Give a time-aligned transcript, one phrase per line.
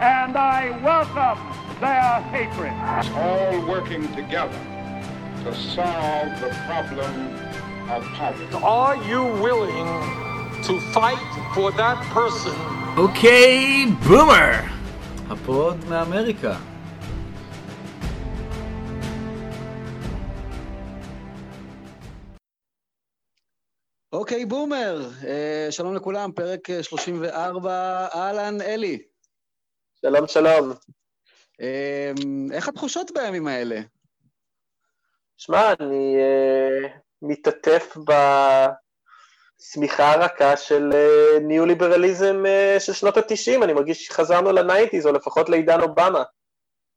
[0.00, 1.38] and I welcome
[1.80, 2.72] their hatred.
[3.14, 4.60] all working together
[5.44, 7.14] to solve the problem
[7.94, 8.56] of poverty.
[8.62, 9.88] Are you willing
[10.68, 12.56] to fight for that person
[12.96, 14.50] אוקיי, בומר!
[15.30, 16.56] הפוד מאמריקה.
[24.12, 28.98] אוקיי, בומר, אה, שלום לכולם, פרק אה, 34, אהלן, אלי.
[30.05, 30.71] שלום, שלום.
[31.61, 32.11] אה,
[32.51, 33.81] איך התחושות בימים האלה?
[35.37, 36.87] שמע, אני uh,
[37.21, 37.97] מתעטף
[39.59, 45.49] בשמיכה הרכה של uh, ניאו-ליברליזם uh, של שנות ה-90, אני מרגיש שחזרנו לנייטיז, או לפחות
[45.49, 46.23] לעידן אובמה.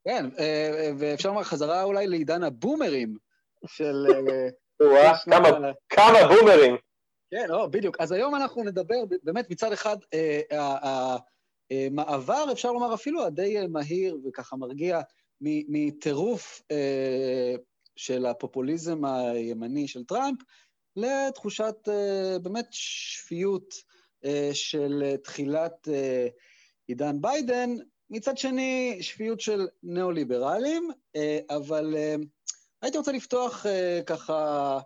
[0.04, 3.16] כן, אה, ואפשר לומר חזרה אולי לעידן הבומרים
[3.66, 4.06] של...
[4.82, 5.48] אה, כמה,
[5.88, 6.76] כמה בומרים.
[7.30, 7.96] כן, לא, בדיוק.
[8.00, 11.16] אז היום אנחנו נדבר באמת מצד אחד, אה,
[11.72, 15.00] ה- המעבר, אפשר לומר אפילו הדי אה, מהיר וככה מרגיע,
[15.40, 17.54] מטירוף אה,
[17.96, 20.38] של הפופוליזם הימני של טראמפ,
[20.96, 23.74] לתחושת אה, באמת שפיות
[24.24, 26.26] אה, של אה, תחילת אה,
[26.86, 27.70] עידן ביידן,
[28.10, 32.14] מצד שני, שפיות של ניאו-ליברלים, אה, אבל אה,
[32.82, 34.78] הייתי רוצה לפתוח אה, ככה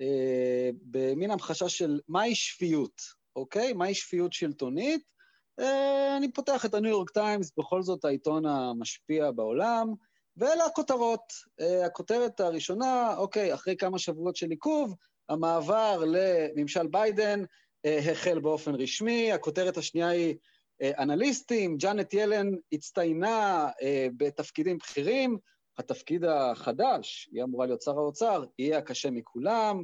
[0.00, 3.02] אה, במין המחשה של מהי שפיות,
[3.36, 3.72] אוקיי?
[3.72, 5.15] מהי שפיות שלטונית?
[5.60, 9.92] אה, אני פותח את הניו יורק טיימס, בכל זאת העיתון המשפיע בעולם,
[10.36, 11.32] ואלה הכותרות.
[11.60, 14.94] אה, הכותרת הראשונה, אוקיי, אחרי כמה שבועות של עיכוב,
[15.28, 17.44] המעבר לממשל ביידן
[17.86, 19.32] אה, החל באופן רשמי.
[19.32, 20.36] הכותרת השנייה היא
[20.82, 23.68] אנליסטים, ג'אנט ילן הצטיינה
[24.16, 25.38] בתפקידים בכירים,
[25.78, 29.82] התפקיד החדש, היא אמורה להיות שר האוצר, יהיה הקשה מכולם.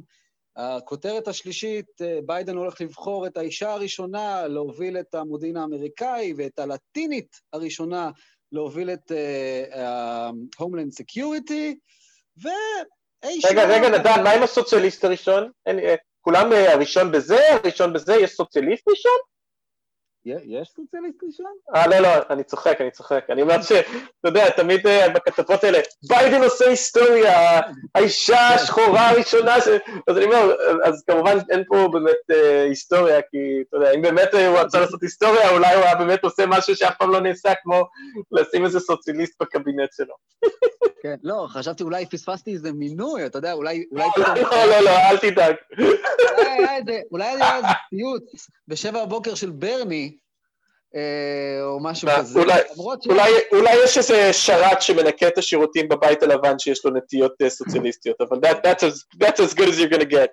[0.55, 7.35] הכותרת השלישית, אה, ביידן הולך לבחור את האישה הראשונה להוביל את המודיעין האמריקאי ואת הלטינית
[7.53, 8.11] הראשונה
[8.51, 9.11] להוביל את
[9.75, 11.75] ה-Homeland Security,
[12.37, 13.47] ואי שם...
[13.47, 15.51] רגע, רגע, נדן, מה עם הסוציאליסט הראשון?
[15.67, 19.32] אה, כולם אה, הראשון בזה, הראשון בזה, יש סוציאליסט ראשון?
[20.25, 21.53] יש סוציאליסט ראשון?
[21.75, 23.25] אה, לא, לא, אני צוחק, אני צוחק.
[23.29, 23.87] אני אומר שאתה
[24.23, 27.61] יודע, תמיד אה, בכתבות האלה, ביידן עושה היסטוריה,
[27.95, 29.67] האישה השחורה הראשונה, ש...
[30.07, 33.37] אז אני אומר, אז כמובן אין פה באמת אה, היסטוריה, כי
[33.69, 36.75] אתה יודע, אם באמת אה, הוא רצה לעשות היסטוריה, אולי הוא היה באמת עושה משהו
[36.75, 37.83] שאף פעם לא נעשה, כמו
[38.31, 40.15] לשים איזה סוציאליסט בקבינט שלו.
[41.03, 43.85] כן, לא, חשבתי אולי פספסתי איזה מינוי, אתה יודע, אולי...
[43.91, 44.25] לא, לא,
[44.65, 45.55] לא, לא, אל תדאג.
[47.11, 50.12] אולי היה איזה, ציוץ בשבע בבוקר של ברני,
[51.61, 52.39] או משהו כזה.
[52.39, 52.61] אולי-
[53.09, 58.21] אולי, אולי יש איזה שרת שמנקה את השירותים בבית הלבן שיש לו נטיות אה, סוציאליסטיות,
[58.21, 60.27] אבל that, that's, as, that's as good as you're gonna get.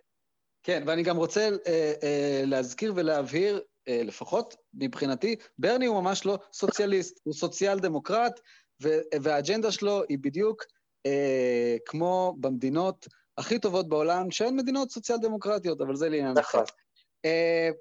[0.62, 6.38] כן, ואני גם רוצה אה, אה, להזכיר ולהבהיר, אה, לפחות מבחינתי, ברני הוא ממש לא
[6.52, 8.40] סוציאליסט, הוא סוציאל דמוקרט,
[8.82, 10.64] ו- והאג'נדה שלו היא בדיוק
[11.06, 13.06] אה, כמו במדינות
[13.38, 16.32] הכי טובות בעולם, שהן מדינות סוציאל דמוקרטיות, אבל זה לעניין.
[16.38, 16.60] נכון.
[16.60, 16.64] אה,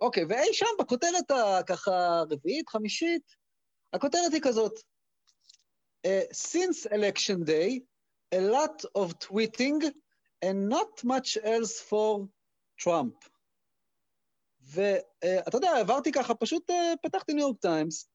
[0.01, 3.35] אוקיי, ואי שם בכותרת הככה רביעית, חמישית,
[3.93, 4.79] הכותרת היא כזאת:
[6.05, 7.79] אה, Since election day,
[8.35, 9.83] a lot of tweeting
[10.45, 12.27] and not much else for
[12.83, 13.29] Trump.
[14.61, 18.09] ואתה יודע, עברתי ככה, פשוט אה, פתחתי ניו יורק טיימס,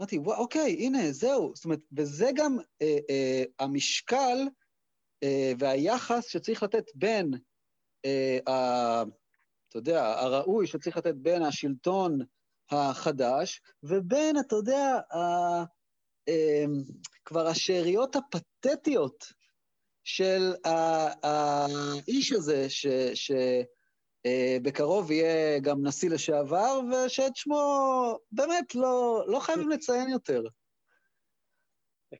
[0.00, 1.52] אמרתי, וואו, אוקיי, הנה, זהו.
[1.54, 4.38] זאת אומרת, וזה גם אה, אה, המשקל
[5.22, 7.34] אה, והיחס שצריך לתת בין
[8.04, 9.02] אה, ה...
[9.70, 12.18] אתה יודע, הראוי שצריך לתת בין השלטון
[12.70, 15.18] החדש, ובין, אתה יודע, ה,
[16.28, 16.64] אה,
[17.24, 19.24] כבר השאריות הפתטיות
[20.04, 20.52] של
[21.22, 22.86] האיש הזה, ש...
[23.14, 23.30] ש
[24.26, 30.42] אה, בקרוב יהיה גם נשיא לשעבר, ושאת שמו באמת לא, לא חייבים לציין יותר.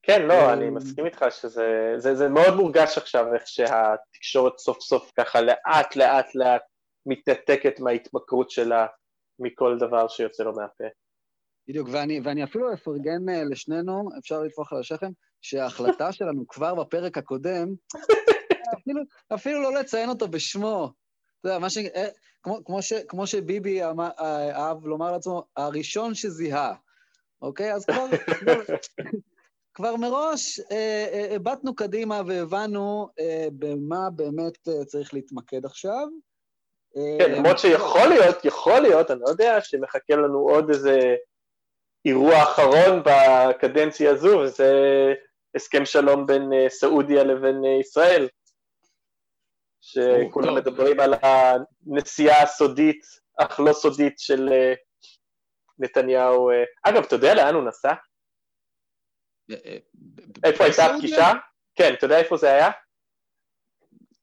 [0.03, 5.12] כן, לא, אני מסכים איתך שזה זה, זה מאוד מורגש עכשיו, איך שהתקשורת סוף סוף
[5.17, 6.62] ככה לאט לאט לאט
[7.06, 8.87] מתנתקת מההתמכרות שלה
[9.38, 10.84] מכל דבר שיוצא לו מהפה.
[11.69, 15.11] בדיוק, ואני, ואני אפילו אפרגן אה, לשנינו, אפשר לטפוח על השכם,
[15.43, 17.75] שההחלטה שלנו כבר בפרק הקודם,
[18.75, 19.02] אפילו,
[19.35, 20.93] אפילו לא לציין אותו בשמו.
[21.41, 21.79] אתה יודע, מה ש...
[21.79, 22.08] אה,
[22.43, 23.93] כמו, כמו, ש, כמו שביבי אה,
[24.52, 26.75] אהב לומר לעצמו, הראשון שזיהה,
[27.43, 27.75] אוקיי?
[27.75, 28.06] אז כבר,
[29.75, 36.08] כבר, מראש אה, אה, הבטנו קדימה והבנו אה, במה באמת אה, צריך להתמקד עכשיו.
[36.96, 41.16] אה, כן, למרות שיכול להיות, יכול להיות, אני לא יודע, שמחכה לנו עוד איזה
[42.04, 44.72] אירוע אחרון בקדנציה הזו, וזה
[45.54, 48.28] הסכם שלום בין אה, סעודיה לבין אה, ישראל.
[49.81, 50.54] שכולם.
[50.54, 53.00] מדברים על הנסיעה הסודית,
[53.38, 54.75] אך לא סודית, של אה,
[55.78, 56.50] נתניהו.
[56.50, 56.64] אה.
[56.82, 57.92] אגב, אתה יודע לאן הוא נסע?
[59.50, 59.76] אה, אה,
[60.44, 60.87] איפה הייתה?
[60.87, 61.32] הפגישה?
[61.75, 62.70] כן, אתה יודע איפה זה היה?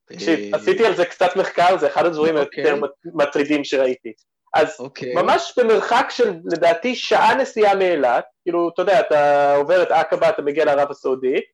[0.08, 2.64] תקשיב, אה, עשיתי על זה קצת מחקר, זה אחד הדברים אוקיי.
[2.64, 4.12] היותר מטרידים שראיתי.
[4.54, 5.14] אז אוקיי.
[5.14, 10.42] ממש במרחק של לדעתי שעה נסיעה מאילת, כאילו, אתה יודע, אתה עובר את עקבה, אתה
[10.42, 11.44] מגיע לערב הסעודית,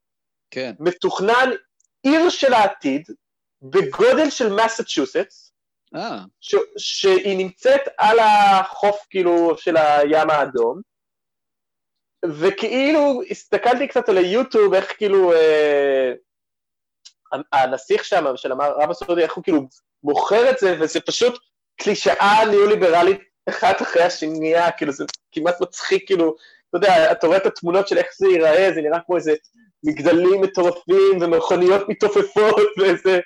[0.51, 0.73] כן.
[0.81, 1.51] מתוכנן
[2.03, 3.03] עיר של העתיד,
[3.63, 5.53] בגודל של מסצ'וסטס,
[5.97, 10.81] אה, ש- שהיא נמצאת על החוף, כאילו, של הים האדום,
[12.41, 16.13] וכאילו, הסתכלתי קצת על היוטיוב, איך כאילו, אה,
[17.53, 19.63] הנסיך שם, של הרב הסעודי, איך הוא כאילו
[20.03, 21.39] מוכר את זה, וזה פשוט
[21.77, 23.19] קלישאה ניאו-ליברלית
[23.49, 26.35] אחת אחרי השנייה, כאילו, זה כמעט מצחיק, כאילו,
[26.69, 29.35] אתה יודע, אתה רואה את התמונות של איך זה ייראה, זה נראה כמו איזה
[29.85, 33.21] מגדלים מטורפים ומכוניות מתעופפות ואיזה...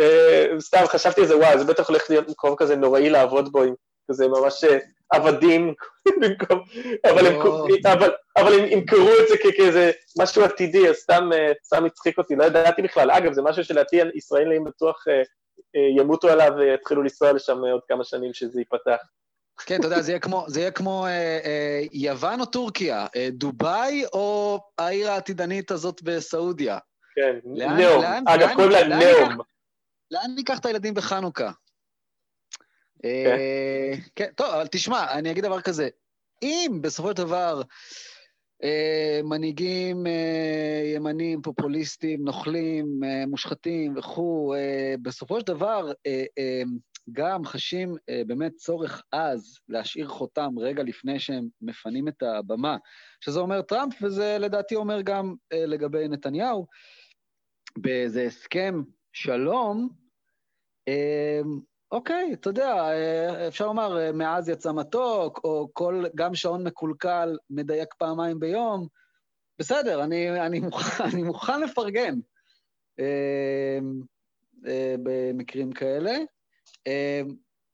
[0.00, 3.62] אה, סתם חשבתי על זה, וואי, זה בטח הולך להיות מקום כזה נוראי לעבוד בו,
[3.62, 3.74] עם
[4.10, 4.78] כזה ממש אה,
[5.10, 5.74] עבדים
[6.20, 6.62] במקום,
[7.10, 7.66] אבל, הם, לא.
[7.92, 12.36] אבל, אבל הם ימכרו את זה כאיזה משהו עתידי, אז סתם, אה, סתם הצחיק אותי,
[12.36, 13.10] לא ידעתי בכלל.
[13.10, 15.14] אגב, זה משהו שלדעתי ישראלים בטוח אה,
[15.76, 18.96] אה, ימותו עליו ויתחילו לנסוע לשם אה, עוד כמה שנים שזה ייפתח.
[19.66, 21.10] כן, אתה יודע, זה יהיה כמו, זה יהיה כמו אה,
[21.44, 26.78] אה, יוון או טורקיה, אה, דובאי או העיר העתידנית הזאת בסעודיה.
[27.14, 28.02] כן, לאן- נאום.
[28.02, 29.38] לאן- אגב, קוראים לה נאום.
[30.10, 31.50] לאן ניקח את הילדים בחנוכה?
[33.06, 35.88] אה, כן, טוב, אבל תשמע, אני אגיד דבר כזה.
[36.42, 37.62] אם בסופו של דבר
[38.64, 46.62] אה, מנהיגים אה, ימנים, פופוליסטים, נוכלים, אה, מושחתים וכו', אה, בסופו של דבר אה, אה,
[47.12, 52.76] גם חשים אה, באמת צורך עז להשאיר חותם רגע לפני שהם מפנים את הבמה,
[53.20, 56.66] שזה אומר טראמפ, וזה לדעתי אומר גם אה, לגבי נתניהו,
[57.78, 58.82] באיזה הסכם
[59.12, 59.88] שלום,
[60.88, 61.40] אה,
[61.92, 67.36] אוקיי, אתה יודע, אה, אפשר לומר, אה, מעז יצא מתוק, או כל, גם שעון מקולקל
[67.50, 68.86] מדייק פעמיים ביום.
[69.58, 72.14] בסדר, אני, אני, מוכן, אני מוכן לפרגן
[73.00, 73.78] אה,
[74.66, 76.16] אה, במקרים כאלה.
[76.86, 77.22] אה,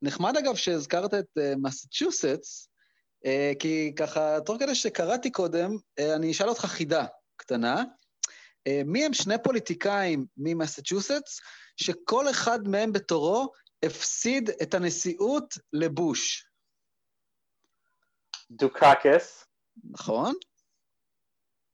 [0.02, 2.68] נחמד אגב שהזכרת את אה, מסצ'וסטס,
[3.26, 7.06] אה, כי ככה, תוך כדי שקראתי קודם, אה, אני אשאל אותך חידה
[7.36, 7.84] קטנה.
[8.66, 11.40] אה, מי הם שני פוליטיקאים ממסצ'וסטס,
[11.76, 13.52] שכל אחד מהם בתורו
[13.84, 16.52] הפסיד את הנשיאות לבוש,
[18.50, 19.46] דוקקס.
[19.90, 20.34] נכון?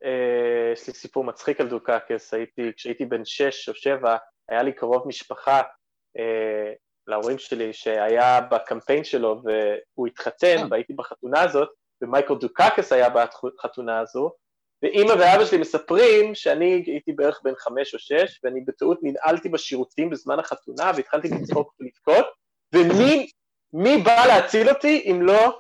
[0.05, 4.17] אה, יש לי סיפור מצחיק על דוקקס, הייתי, כשהייתי בן שש או שבע,
[4.49, 5.63] היה לי קרוב משפחה
[6.19, 6.73] אה,
[7.07, 10.67] להורים שלי שהיה בקמפיין שלו והוא התחתן אה.
[10.71, 11.69] והייתי בחתונה הזאת,
[12.03, 14.31] ומייקל דוקקס היה בחתונה הזו,
[14.83, 20.11] ואימא ואבא שלי מספרים שאני הייתי בערך בן חמש או שש, ואני בטעות ננעלתי בשירותים
[20.11, 22.27] בזמן החתונה והתחלתי לצחוק ולבכות,
[22.75, 23.31] ומי
[23.73, 25.59] מי בא להציל אותי אם לא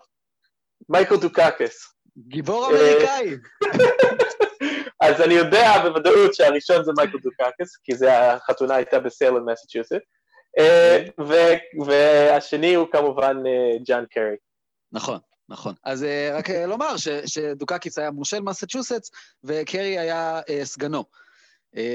[0.89, 1.95] מייקל דוקקיס?
[2.19, 3.37] גיבור אה, אמריקאי.
[5.03, 9.93] אז אני יודע בוודאות שהראשון זה מייקל דוקקיס, כי זה החתונה הייתה בסיילם, מסצ'וסטס,
[11.21, 14.37] ו- והשני הוא כמובן אה, ג'ון קרי.
[14.93, 15.19] נכון,
[15.49, 15.75] נכון.
[15.85, 19.11] אז אה, רק אה, לומר ש- שדוקקיס היה מושל מסצ'וסטס,
[19.45, 21.05] וקרי היה אה, סגנו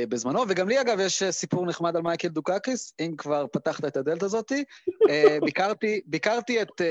[0.10, 4.24] בזמנו, וגם לי, אגב, יש סיפור נחמד על מייקל דוקקיס, אם כבר פתחת את הדלת
[4.24, 4.64] הזאתי.
[5.46, 6.82] ביקרתי, ביקרתי את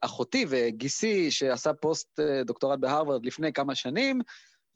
[0.00, 4.20] אחותי וגיסי, שעשה פוסט דוקטורט בהרווארד לפני כמה שנים,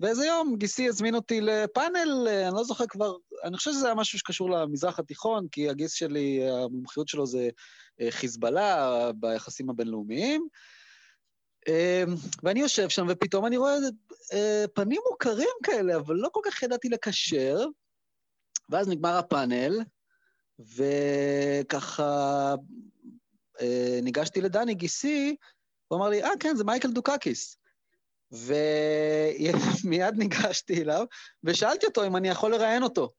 [0.01, 3.13] ואיזה יום גיסי הזמין אותי לפאנל, אני לא זוכר כבר,
[3.45, 7.49] אני חושב שזה היה משהו שקשור למזרח התיכון, כי הגיס שלי, המומחיות שלו זה
[8.11, 10.49] חיזבאללה ביחסים הבינלאומיים.
[11.69, 12.05] אה,
[12.43, 13.77] ואני יושב שם, ופתאום אני רואה
[14.33, 17.59] אה, פנים מוכרים כאלה, אבל לא כל כך ידעתי לקשר.
[18.69, 19.81] ואז נגמר הפאנל,
[20.59, 22.55] וככה
[23.61, 25.37] אה, ניגשתי לדני, גיסי,
[25.89, 27.57] הוא אמר לי, אה, כן, זה מייקל דוקקיס.
[28.33, 31.05] ומיד ניגשתי אליו,
[31.45, 33.11] ושאלתי אותו אם אני יכול לראיין אותו.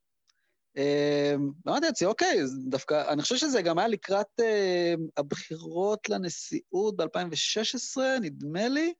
[0.76, 8.00] ואמרתי לעצמי, אוקיי, אז דווקא, אני חושב שזה גם היה לקראת אה, הבחירות לנשיאות ב-2016,
[8.20, 8.92] נדמה לי.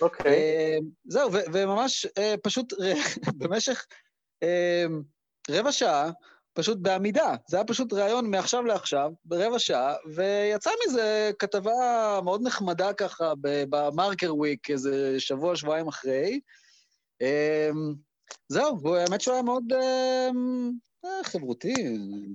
[0.00, 0.32] אוקיי.
[0.32, 2.72] אה, זהו, וממש אה, פשוט
[3.38, 3.86] במשך
[4.42, 4.84] אה,
[5.50, 6.10] רבע שעה,
[6.54, 7.34] פשוט בעמידה.
[7.48, 11.72] זה היה פשוט ראיון מעכשיו לעכשיו, ברבע שעה, ויצא מזה כתבה
[12.24, 16.40] מאוד נחמדה ככה במרקר וויק, איזה שבוע, שבועיים אחרי.
[18.48, 19.64] זהו, והאמת שהוא היה מאוד
[21.22, 21.74] חברותי,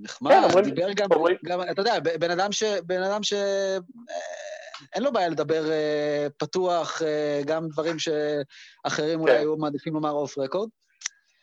[0.02, 2.64] נחמד, כן, דיבר גם, אומרים- גם, אתה יודע, בן אדם ש...
[2.64, 3.34] בן אדם ש...
[3.34, 3.78] אה,
[4.96, 9.40] אין לו בעיה לדבר אה, פתוח, אה, גם דברים שאחרים אולי כן.
[9.40, 10.70] היו מעדיפים לומר אוף רקורד.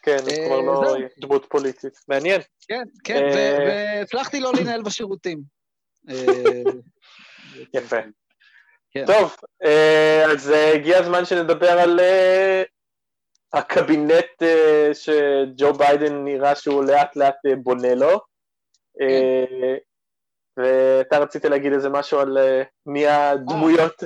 [0.03, 0.97] כן, אה, כבר לא.
[1.19, 1.99] דמות פוליטית.
[2.09, 2.41] מעניין.
[2.69, 5.41] כן, כן, אה, והצלחתי לא לנהל בשירותים.
[6.09, 6.63] אה,
[7.75, 7.97] יפה.
[8.91, 9.07] כן.
[9.07, 12.63] טוב, אה, אז אה, הגיע הזמן שנדבר על אה,
[13.53, 18.21] הקבינט uh, שג'ו ביידן נראה שהוא לאט לאט uh, בונה לו.
[19.03, 19.79] Uh,
[20.57, 22.39] ואתה רצית להגיד איזה משהו על
[22.87, 24.03] מי הדמויות.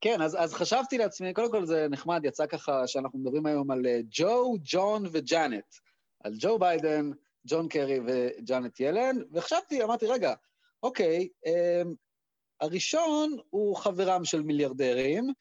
[0.00, 3.86] כן, אז, אז חשבתי לעצמי, קודם כל זה נחמד, יצא ככה שאנחנו מדברים היום על
[4.10, 5.64] ג'ו, ג'ון וג'אנט.
[6.24, 7.10] על ג'ו ביידן,
[7.46, 10.34] ג'ון קרי וג'אנט ילן, וחשבתי, אמרתי, רגע,
[10.82, 11.88] אוקיי, um,
[12.60, 15.32] הראשון הוא חברם של מיליארדרים,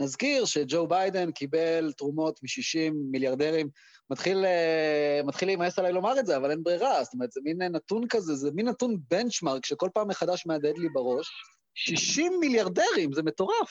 [0.00, 3.68] נזכיר שג'ו ביידן קיבל תרומות מ-60 מיליארדרים.
[4.10, 7.04] מתחיל, אה, מתחיל להימאס עליי לומר את זה, אבל אין ברירה.
[7.04, 10.88] זאת אומרת, זה מין נתון כזה, זה מין נתון benchmark שכל פעם מחדש מהדהד לי
[10.88, 11.28] בראש.
[11.74, 13.70] 60 מיליארדרים, זה מטורף.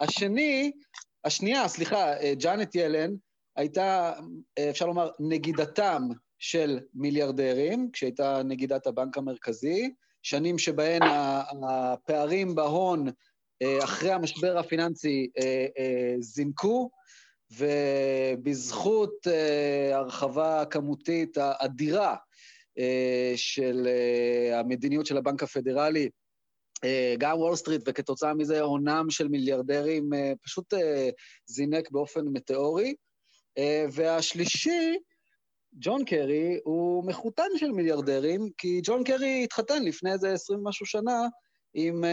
[0.00, 0.72] השני,
[1.24, 3.10] השנייה, סליחה, אה, ג'אנט ילן,
[3.56, 4.12] הייתה,
[4.58, 6.02] אה, אפשר לומר, נגידתם
[6.38, 11.06] של מיליארדרים, כשהייתה נגידת הבנק המרכזי, שנים שבהן
[11.68, 13.06] הפערים בהון
[13.84, 16.90] אחרי המשבר הפיננסי אה, אה, זינקו,
[17.50, 19.26] ובזכות
[19.92, 22.16] הרחבה כמותית האדירה
[23.36, 23.88] של
[24.52, 26.08] המדיניות של הבנק הפדרלי,
[27.18, 30.10] גם וול סטריט, וכתוצאה מזה הונם של מיליארדרים
[30.42, 30.74] פשוט
[31.46, 32.94] זינק באופן מטאורי.
[33.92, 34.96] והשלישי,
[35.72, 41.28] ג'ון קרי, הוא מחותן של מיליארדרים, כי ג'ון קרי התחתן לפני איזה עשרים ומשהו שנה
[41.74, 42.04] עם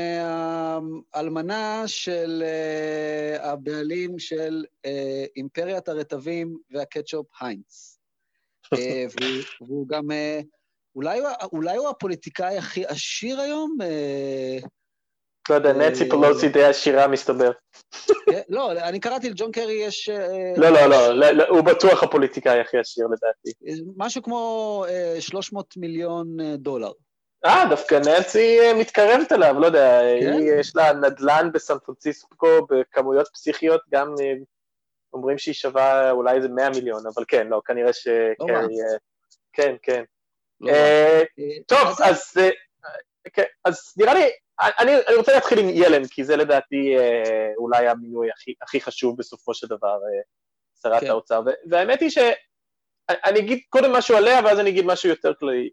[1.14, 4.90] האלמנה של uh, הבעלים של uh,
[5.36, 8.00] אימפריית הרטבים והקטשופ היינץ.
[8.72, 10.04] והוא, והוא גם,
[10.96, 11.20] אולי,
[11.54, 13.78] אולי הוא הפוליטיקאי הכי עשיר היום?
[15.50, 17.52] לא יודע, נצי פלוסי די עשירה מסתבר.
[18.50, 20.10] לא, אני קראתי לג'ון קרי יש...
[20.58, 23.82] לא, לא, לא, הוא בטוח הפוליטיקאי הכי עשיר לדעתי.
[23.98, 24.86] משהו כמו
[25.20, 26.92] 300 מיליון דולר.
[27.46, 30.34] אה, דווקא ננסי אה, מתקרבת אליו, לא יודע, כן?
[30.34, 34.34] היא, יש לה נדל"ן בסן פרנסיסקו בכמויות פסיכיות, גם אה,
[35.14, 38.08] אומרים שהיא שווה אולי איזה 100 מיליון, אבל כן, לא, כנראה ש...
[38.40, 38.98] לא כן, אה,
[39.54, 40.04] כן, כן.
[40.62, 41.24] לא אה,
[41.68, 42.38] טוב, אז,
[43.34, 44.30] כן, אז נראה לי,
[44.62, 49.18] אני, אני רוצה להתחיל עם ילן, כי זה לדעתי אה, אולי המינוי הכי, הכי חשוב
[49.18, 50.22] בסופו של דבר, אה,
[50.82, 51.08] שרת כן.
[51.08, 52.18] האוצר, והאמת היא ש...
[53.10, 55.70] אני אגיד קודם משהו עליה, ואז אני אגיד משהו יותר כללי.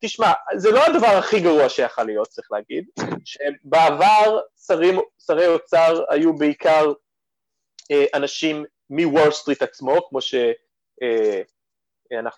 [0.00, 2.84] תשמע, זה לא הדבר הכי גרוע שיכול להיות, צריך להגיד,
[3.24, 6.92] שבעבר שרים, שרי אוצר היו בעיקר
[7.90, 10.46] אה, אנשים מוול סטריט עצמו, כמו שאנחנו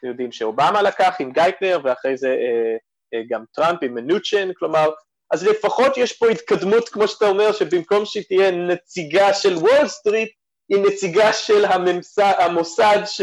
[0.09, 2.76] אה, יודעים שאובמה לקח עם גייטנר, ואחרי זה אה,
[3.14, 4.90] אה, גם טראמפ עם מנוצ'ן, כלומר,
[5.31, 10.31] אז לפחות יש פה התקדמות, כמו שאתה אומר, שבמקום שהיא תהיה נציגה של וול סטריט,
[10.69, 13.21] היא נציגה של הממסד, המוסד ש...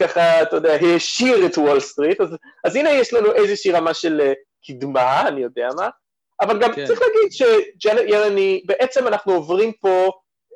[0.00, 4.20] ככה, אתה יודע, העשיר את וול סטריט, אז, אז הנה יש לנו איזושהי רמה של
[4.20, 4.34] uh,
[4.66, 5.88] קדמה, אני יודע מה,
[6.40, 6.86] אבל גם כן.
[6.86, 10.10] צריך להגיד שג'נט ילני, בעצם אנחנו עוברים פה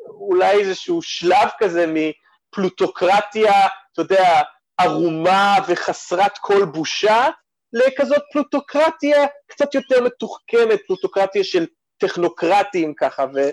[0.08, 3.52] אולי איזשהו שלב כזה מפלוטוקרטיה,
[3.92, 4.42] אתה יודע,
[4.80, 7.28] ערומה וחסרת כל בושה,
[7.72, 11.66] לכזאת פלוטוקרטיה קצת יותר מתוחכמת, פלוטוקרטיה של
[12.06, 13.50] טכנוקרטים ככה, ו...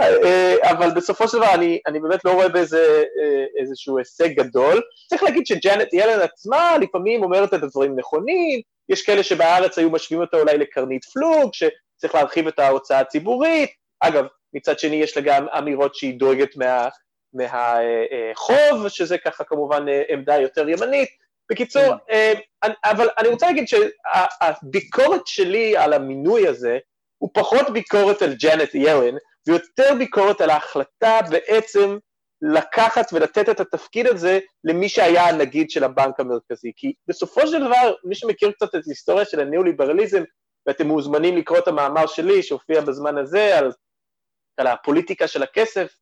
[0.00, 4.82] אה, אבל בסופו של דבר אני, אני באמת לא רואה בזה אה, איזשהו הישג גדול.
[5.08, 10.20] צריך להגיד שג'אנט ילן עצמה לפעמים אומרת את הדברים נכונים, יש כאלה שבארץ היו משווים
[10.20, 13.70] אותה אולי לקרנית פלוג, שצריך להרחיב את ההוצאה הציבורית,
[14.00, 16.88] אגב, מצד שני יש לה גם אמירות שהיא דואגת מה,
[17.34, 21.08] מהחוב, אה, שזה ככה כמובן עמדה יותר ימנית.
[21.50, 22.34] בקיצור, כן.
[22.84, 26.78] אבל אני רוצה להגיד שהביקורת שלי על המינוי הזה,
[27.24, 29.16] הוא פחות ביקורת על ג'נט ילן,
[29.46, 31.98] ויותר ביקורת על ההחלטה בעצם
[32.42, 36.72] לקחת ולתת את התפקיד הזה למי שהיה הנגיד של הבנק המרכזי.
[36.76, 40.22] כי בסופו של דבר, מי שמכיר קצת את ההיסטוריה של הניאו-ליברליזם,
[40.66, 43.72] ואתם מוזמנים לקרוא את המאמר שלי שהופיע בזמן הזה על,
[44.56, 45.92] על הפוליטיקה של הכסף,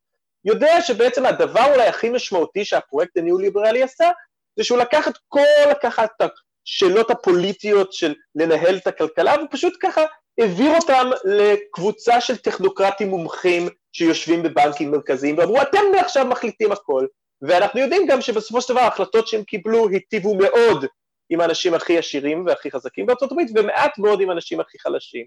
[0.45, 4.11] יודע שבעצם הדבר אולי הכי משמעותי שהפרויקט הניאו-ליברלי עשה,
[4.55, 6.31] זה שהוא לקח את כל לקחת את
[6.67, 10.01] השאלות הפוליטיות של לנהל את הכלכלה, ופשוט ככה
[10.39, 17.05] העביר אותם לקבוצה של טכנוקרטים מומחים שיושבים בבנקים מרכזיים ואמרו אתם מעכשיו מחליטים הכל.
[17.41, 20.85] ואנחנו יודעים גם שבסופו של דבר ההחלטות שהם קיבלו היטיבו מאוד
[21.29, 25.25] עם האנשים הכי עשירים והכי חזקים בארצות הברית ומעט מאוד עם האנשים הכי חלשים.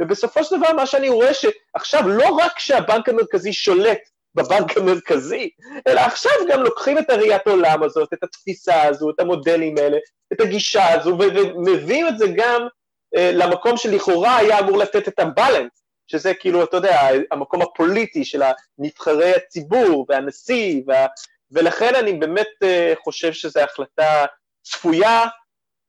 [0.00, 3.98] ובסופו של דבר מה שאני רואה שעכשיו לא רק שהבנק המרכזי שולט
[4.34, 5.50] בבנק המרכזי,
[5.86, 9.98] אלא עכשיו גם לוקחים את הראיית העולם הזאת, את התפיסה הזו, את המודלים האלה,
[10.32, 12.66] את הגישה הזו, ומביאים את זה גם
[13.14, 18.42] למקום שלכאורה היה אמור לתת את הבלנס, שזה כאילו, אתה יודע, המקום הפוליטי של
[18.78, 21.06] נבחרי הציבור והנשיא, וה...
[21.50, 24.24] ולכן אני באמת אה, חושב שזו החלטה
[24.62, 25.20] צפויה,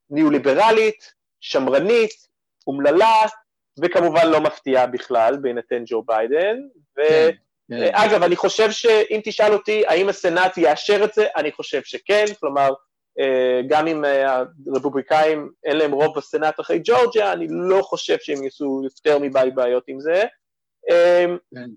[0.10, 2.28] ניאו-ליברלית, שמרנית,
[2.68, 3.26] אומללה,
[3.80, 6.58] וכמובן לא מפתיעה בכלל בהינתן ג'ו ביידן,
[6.98, 7.02] ו...
[7.10, 7.32] כן.
[7.70, 7.90] כן.
[7.94, 12.70] אגב, אני חושב שאם תשאל אותי האם הסנאט יאשר את זה, אני חושב שכן, כלומר,
[13.68, 14.04] גם אם
[14.68, 19.84] הרפובליקאים אין להם רוב בסנאט אחרי ג'ורג'יה, אני לא חושב שהם יעשו יותר מדי בעיות
[19.88, 20.24] עם זה.
[21.56, 21.70] כן.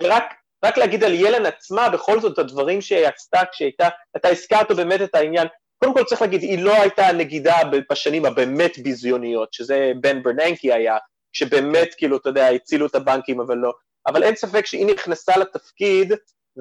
[0.00, 0.24] ורק
[0.64, 5.14] רק להגיד על ילן עצמה, בכל זאת, הדברים שהיא עשתה כשהייתה, אתה הזכרת באמת את
[5.14, 7.56] העניין, קודם כל צריך להגיד, היא לא הייתה נגידה
[7.90, 10.96] בשנים הבאמת ביזיוניות, שזה בן ברננקי היה,
[11.32, 13.72] שבאמת, כאילו, אתה יודע, הצילו את הבנקים, אבל לא.
[14.06, 16.12] אבל אין ספק שהיא נכנסה לתפקיד,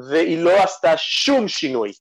[0.09, 1.91] והיא לא עשתה שום שינוי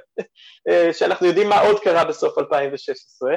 [0.69, 3.35] אה, שאנחנו יודעים מה עוד קרה בסוף 2016.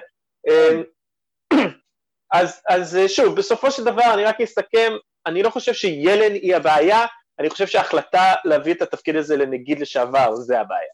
[2.32, 4.92] אז, אז שוב, בסופו של דבר, אני רק אסכם,
[5.26, 7.06] אני לא חושב שילן היא הבעיה,
[7.38, 10.92] אני חושב שההחלטה להביא את התפקיד הזה לנגיד לשעבר, זה הבעיה.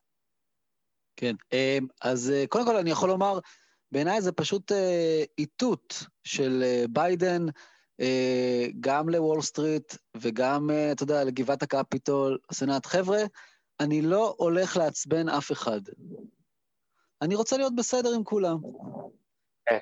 [1.17, 3.39] כן, אמ, אז אה, קודם כל אני יכול לומר,
[3.93, 7.47] בעיניי זה פשוט אה, איתות של אה, ביידן,
[8.81, 12.87] גם לוול סטריט וגם, אתה יודע, לגבעת הקפיטול, הסנאט.
[12.87, 13.23] חבר'ה,
[13.81, 15.81] אני לא הולך לעצבן אף אחד.
[17.23, 18.59] אני רוצה להיות בסדר עם כולם.
[19.67, 19.79] כן.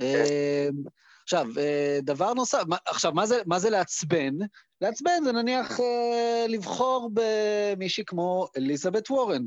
[0.00, 0.82] אמ,
[1.22, 4.34] עכשיו, אה, דבר נוסף, עכשיו, מה זה, מה זה לעצבן?
[4.80, 9.44] לעצבן זה נניח אה, לבחור במישהי כמו אליזבת וורן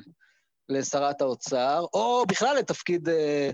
[0.70, 3.52] לשרת האוצר, או בכלל לתפקיד, אה,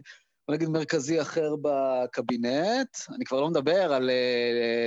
[0.48, 2.98] בוא נגיד, מרכזי אחר בקבינט.
[3.16, 4.10] אני כבר לא מדבר על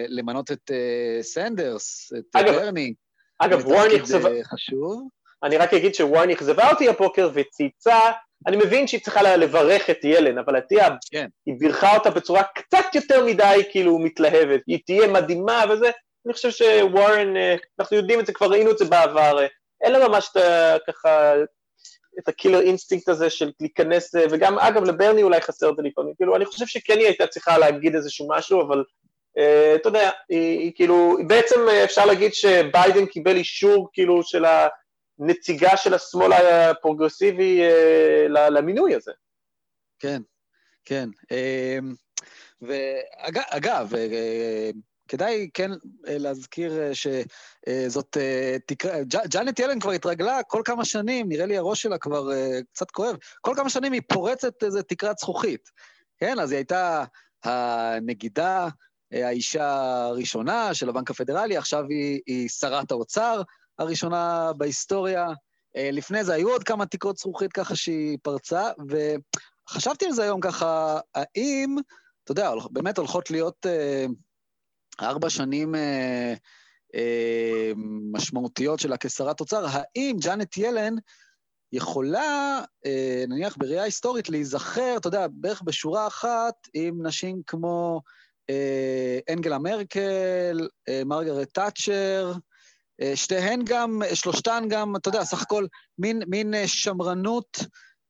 [0.08, 0.70] למנות את
[1.20, 2.94] סנדרס, את ברני.
[3.38, 4.44] אגב, וורן אכזבה...
[4.44, 5.08] חשוב.
[5.42, 8.10] אני רק אגיד שוורן אכזבה אותי הבוקר וצייצה
[8.46, 11.26] אני מבין שהיא צריכה לברך את ילן, אבל עטיה, כן.
[11.46, 15.90] היא בירכה אותה בצורה קצת יותר מדי כאילו מתלהבת, היא תהיה מדהימה וזה,
[16.26, 19.46] אני חושב שוורן, אה, אנחנו יודעים את זה, כבר ראינו את זה בעבר, אה,
[19.84, 20.76] אין לה ממש את ה...
[20.86, 21.32] ככה,
[22.18, 25.82] את ה killer instinct הזה של להיכנס, אה, וגם אגב לברני אולי חסר את זה
[25.82, 28.84] לפעמים, כאילו אני חושב שכן היא הייתה צריכה להגיד איזשהו משהו, אבל
[29.74, 34.68] אתה יודע, היא, היא כאילו, בעצם אפשר להגיד שביידן קיבל אישור כאילו של ה...
[35.18, 39.12] נציגה של השמאל הפרוגרסיבי אה, למינוי הזה.
[39.98, 40.22] כן,
[40.84, 41.08] כן.
[41.30, 41.94] אמ,
[42.60, 44.70] ואגב, אה,
[45.08, 45.70] כדאי כן
[46.08, 48.16] אה, להזכיר שזאת
[48.66, 52.30] תקרה, ג'אנט ילן כבר התרגלה כל כמה שנים, נראה לי הראש שלה כבר
[52.72, 55.70] קצת כואב, כל כמה שנים היא פורצת איזה תקרת זכוכית.
[56.18, 57.04] כן, אז היא הייתה
[57.44, 58.68] הנגידה,
[59.12, 63.42] האישה הראשונה של הבנק הפדרלי, עכשיו היא, היא שרת האוצר,
[63.78, 65.28] הראשונה בהיסטוריה.
[65.76, 68.70] אה, לפני זה היו עוד כמה תקרות זכוכית ככה שהיא פרצה,
[69.68, 71.76] וחשבתי על זה היום ככה, האם,
[72.24, 74.06] אתה יודע, באמת הולכות להיות אה,
[75.00, 76.34] ארבע שנים אה,
[76.94, 77.72] אה,
[78.12, 80.94] משמעותיות שלה כשרת אוצר, האם ג'אנט ילן
[81.72, 88.00] יכולה, אה, נניח בראייה היסטורית, להיזכר, אתה יודע, בערך בשורה אחת עם נשים כמו
[88.50, 92.32] אה, אנגלה מרקל, אה, מרגרט תאצ'ר,
[93.02, 95.66] אה, שתיהן גם, שלושתן גם, אתה יודע, סך הכל
[95.98, 97.58] מין, מין אה, שמרנות,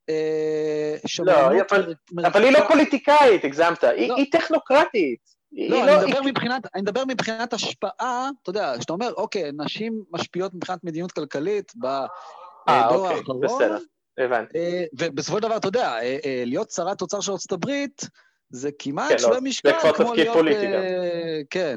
[0.09, 1.53] אה, שמרנות...
[1.53, 1.95] לא, אבל,
[2.27, 3.89] אבל היא לא פוליטיקאית, הגזמת, לא.
[3.89, 5.36] היא, היא טכנוקרטית.
[5.57, 6.29] לא, אני, לא, מדבר היא...
[6.29, 11.73] מבחינת, אני מדבר מבחינת השפעה, אתה יודע, שאתה אומר, אוקיי, נשים משפיעות מבחינת מדיניות כלכלית
[11.77, 12.07] בדור
[12.69, 13.41] אוקיי, האחרון.
[13.41, 13.79] בסדר,
[14.19, 14.59] הבנתי.
[14.99, 15.99] ובסופו של דבר, אתה יודע,
[16.47, 18.03] להיות שרת אוצר של ארצות הברית,
[18.51, 20.37] זה כמעט כן, שווה לא, משקל כמו להיות...
[20.37, 20.83] פוליטי גם.
[21.51, 21.77] כן,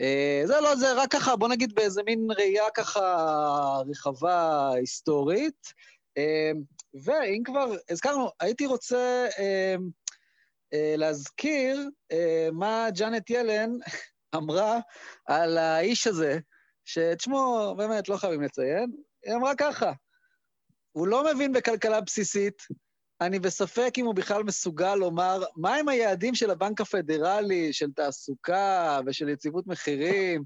[0.00, 5.72] אה, זה לא, זה רק ככה, בוא נגיד באיזה מין ראייה ככה רחבה היסטורית.
[6.18, 6.50] אה,
[7.04, 9.76] ואם כבר הזכרנו, הייתי רוצה אה,
[10.72, 11.88] להזכיר
[12.52, 13.70] מה ג'אנט ילן
[14.36, 14.78] אמרה
[15.26, 16.38] על האיש הזה,
[16.84, 18.92] שאת שמו באמת לא חייבים לציין,
[19.24, 19.92] היא אמרה ככה,
[20.92, 22.62] הוא לא מבין בכלכלה בסיסית,
[23.20, 29.28] אני בספק אם הוא בכלל מסוגל לומר מהם היעדים של הבנק הפדרלי, של תעסוקה ושל
[29.28, 30.44] יציבות מחירים,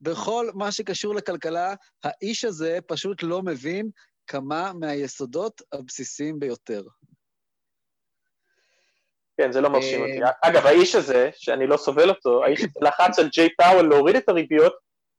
[0.00, 3.90] בכל מה שקשור לכלכלה, האיש הזה פשוט לא מבין
[4.26, 6.82] כמה מהיסודות הבסיסיים ביותר.
[9.40, 10.18] כן, זה לא מרשים אותי.
[10.42, 14.72] אגב, האיש הזה, שאני לא סובל אותו, האיש לחץ על ג'יי פאוול להוריד את הריביות,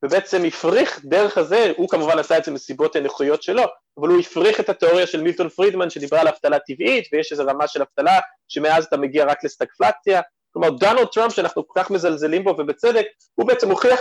[0.05, 3.63] ובעצם הפריך דרך זה, הוא כמובן עשה את זה מסיבות הנוחיות שלו,
[3.99, 7.67] אבל הוא הפריך את התיאוריה של מילטון פרידמן שדיברה על אבטלה טבעית, ויש איזו רמה
[7.67, 10.21] של אבטלה שמאז אתה מגיע רק לסטגפלציה,
[10.53, 13.05] כלומר דונלד טראמפ שאנחנו כל כך מזלזלים בו ובצדק,
[13.35, 13.99] הוא בעצם מוכיח,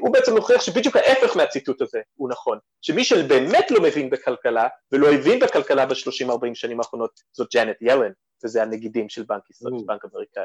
[0.00, 5.12] הוא בעצם מוכיח שבדיוק ההפך מהציטוט הזה הוא נכון, שמי שבאמת לא מבין בכלכלה ולא
[5.12, 8.10] הבין בכלכלה בשלושים-ארבעים שנים האחרונות זאת ג'אנט ילן,
[8.44, 10.44] וזה הנגידים של בנק ישראל, של בנק אמריקאי.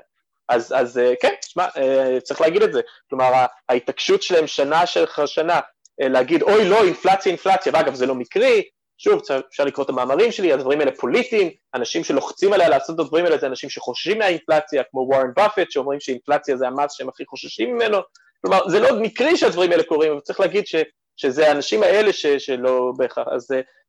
[0.50, 5.26] אז, אז אה, כן, שמע, אה, צריך להגיד את זה, כלומר ההתעקשות שלהם שנה אחר
[5.26, 5.60] שנה
[6.02, 8.64] אה, להגיד אוי לא אינפלציה אינפלציה, ואגב זה לא מקרי,
[8.98, 13.26] שוב, אפשר לקרוא את המאמרים שלי, הדברים האלה פוליטיים, אנשים שלוחצים עליה לעשות את הדברים
[13.26, 17.76] האלה זה אנשים שחוששים מהאינפלציה, כמו וורן באפט, שאומרים שאינפלציה זה המס שהם הכי חוששים
[17.76, 17.98] ממנו,
[18.42, 20.76] כלומר, זה לא מקרי שהדברים האלה קורים, אבל צריך להגיד ש,
[21.18, 23.48] שזה האנשים האלה ש, שלא בהכרח, אז,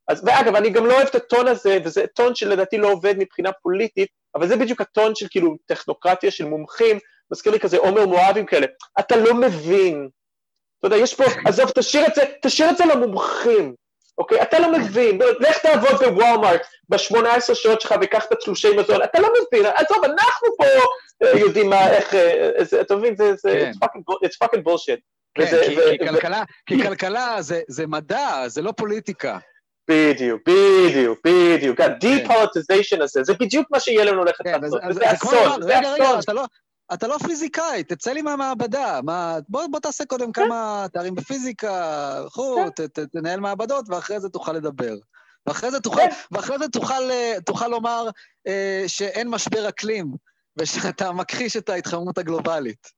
[0.09, 3.53] אז, ואגב, אני גם לא אוהב את הטון הזה, וזה טון שלדעתי לא עובד מבחינה
[3.53, 6.99] פוליטית, אבל זה בדיוק הטון של כאילו טכנוקרטיה של מומחים,
[7.33, 8.67] מזכיר לי כזה עומר מואבים כאלה,
[8.99, 10.09] אתה לא מבין,
[10.79, 13.75] אתה יודע, יש פה, עזוב, תשאיר את זה, תשאיר את זה למומחים,
[14.19, 14.43] אוקיי?
[14.43, 19.29] אתה לא מבין, לך תעבוד בוולמארט ב-18 שעות שלך וקח את התלושי מזון, אתה לא
[19.29, 20.65] מבין, עזוב, אנחנו פה
[21.23, 23.71] אה, יודעים מה, איך, אה, אתה מבין, זה, זה, כן.
[24.25, 25.01] it's fucking bullshit.
[25.35, 29.39] כן, כי, כלכלה, כי כלכלה זה, זה מדע, זה לא פוליטיקה.
[29.91, 35.81] בדיוק, בדיוק, בדיוק, ה-depolitization הזה, זה בדיוק מה שיהיה הולכת כן, לעשות, זה אסון, זה
[35.81, 36.21] אסון.
[36.21, 36.45] אתה לא...
[36.93, 39.01] אתה לא פיזיקאי, תצא לי מהמעבדה.
[39.03, 40.45] מה, בוא, בוא תעשה קודם כן.
[40.45, 42.71] כמה תארים בפיזיקה, חו, כן.
[42.71, 44.95] ת, ת, תנהל מעבדות, ואחרי זה תוכל לדבר.
[45.47, 46.09] ואחרי זה תוכל, כן.
[46.33, 48.09] ואחרי זה תוכל, אה, תוכל לומר
[48.47, 50.15] אה, שאין משבר אקלים,
[50.57, 52.89] ושאתה מכחיש את ההתחממות הגלובלית.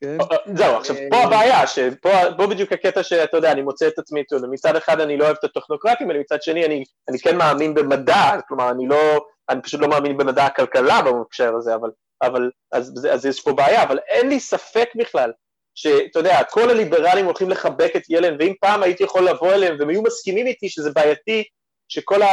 [0.00, 0.18] כן?
[0.20, 4.76] אה, זהו, עכשיו, פה הבעיה, שפה בדיוק הקטע שאתה יודע, אני מוצא את עצמי, מצד
[4.76, 8.70] אחד אני לא אוהב את הטכנוקרטים, אבל מצד שני אני, אני כן מאמין במדע, כלומר,
[8.70, 11.90] אני לא, אני פשוט לא מאמין במדע הכלכלה בהקשר הזה, אבל
[12.22, 15.32] אבל, אז, אז יש פה בעיה, אבל אין לי ספק בכלל
[15.74, 19.88] שאתה יודע, כל הליברלים הולכים לחבק את ילן, ואם פעם הייתי יכול לבוא אליהם והם
[19.88, 21.44] היו מסכימים איתי שזה בעייתי
[21.88, 22.28] שכל ה...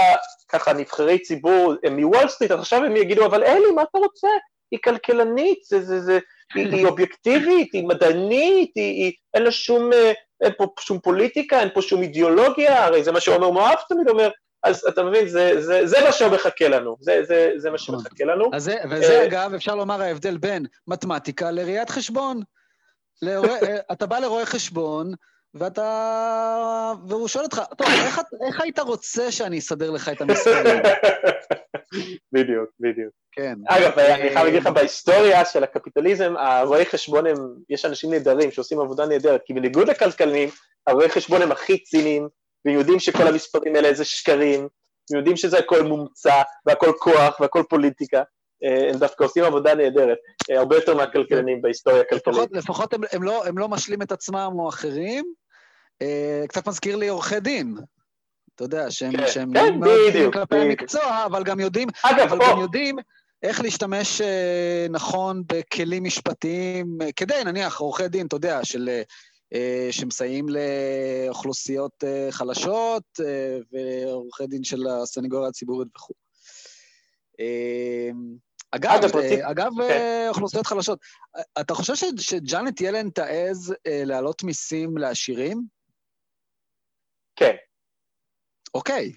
[0.48, 4.28] ככה נבחרי ציבור הם מוול סטריט, אז עכשיו הם יגידו, אבל אלי, מה אתה רוצה?
[4.72, 6.20] היא כלכלנית, זה, זה, זה,
[6.56, 10.12] היא, היא אובייקטיבית, היא מדענית, היא, היא, אין לה שום, אה,
[10.42, 14.30] אין פה שום פוליטיקה, אין פה שום אידיאולוגיה, הרי זה מה שעומר מואב תמיד אומר,
[14.64, 18.50] אז אתה מבין, זה, זה, זה מה שמחכה לנו, זה, זה, זה מה שמחכה לנו.
[18.54, 22.42] אז זה, וזה אה, אגב, אפשר לומר ההבדל בין מתמטיקה לראיית חשבון.
[23.22, 25.14] לרוא, אה, אתה בא לרואה חשבון,
[25.54, 26.94] ואתה...
[27.08, 30.82] והוא שואל אותך, טוב, איך, איך היית רוצה שאני אסדר לך את המספרים?
[32.34, 33.23] בדיוק, בדיוק.
[33.36, 33.56] כן.
[33.68, 37.38] אגב, אני חייב להגיד לך, בהיסטוריה של הקפיטליזם, הרואי חשבון הם,
[37.70, 40.50] יש אנשים נהדרים שעושים עבודה נהדרת, כי בניגוד לכלכלנים,
[40.88, 42.28] הרואי חשבון הם הכי ציניים,
[42.66, 44.68] ויודעים שכל המספרים האלה זה שקרים,
[45.12, 48.24] ויודעים שזה הכל מומצא, והכל כוח, והכל פוליטיקה.
[48.64, 50.18] אה, הם דווקא עושים עבודה נהדרת,
[50.52, 52.36] אה, הרבה יותר מהכלכלנים בהיסטוריה הכלכלית.
[52.36, 55.26] לפחות, לפחות הם, הם, לא, הם לא משלים את עצמם או אחרים.
[56.02, 57.78] אה, קצת מזכיר לי עורכי דין.
[58.56, 60.80] אתה יודע, שהם, כן, שהם כן, בדיוק, כלפי בדיוק.
[60.80, 62.96] המקצוע, אבל גם יודעים, אגב, אבל גם יודעים
[63.44, 64.22] איך להשתמש
[64.90, 68.90] נכון בכלים משפטיים, כדי, נניח, עורכי דין, אתה יודע, של
[69.54, 76.14] אה, שמסייעים לאוכלוסיות אה, חלשות אה, ועורכי דין של הסנגוריה הציבורית וכו'.
[78.72, 79.00] אגב,
[79.42, 80.26] אגב, כן.
[80.30, 81.00] אוכלוסיות חלשות,
[81.62, 85.62] אתה חושב שג'אנט ילן תעז להעלות מיסים לעשירים?
[87.36, 87.56] כן.
[88.74, 89.12] אוקיי.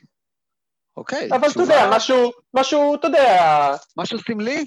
[0.96, 1.28] אוקיי.
[1.32, 3.74] אבל אתה יודע, משהו, משהו, אתה יודע...
[3.96, 4.66] משהו סמלי?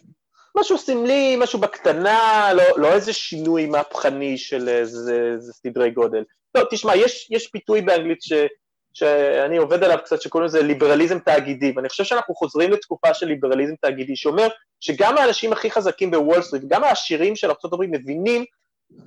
[0.58, 6.24] משהו סמלי, משהו בקטנה, לא, לא איזה שינוי מהפכני של איזה, איזה סדרי גודל.
[6.56, 8.34] לא, תשמע, יש, יש ביטוי באנגלית ש,
[8.94, 13.74] שאני עובד עליו קצת, שקוראים לזה ליברליזם תאגידי, ואני חושב שאנחנו חוזרים לתקופה של ליברליזם
[13.82, 14.48] תאגידי, שאומר
[14.80, 18.46] שגם האנשים הכי חזקים בוול סטריט, גם העשירים של ארה"ב מבינים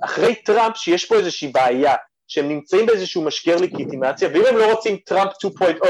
[0.01, 1.95] אחרי טראמפ שיש פה איזושהי בעיה,
[2.29, 5.87] שהם נמצאים באיזשהו משבר לגיטימציה, ואם הם לא רוצים טראמפ 2.0,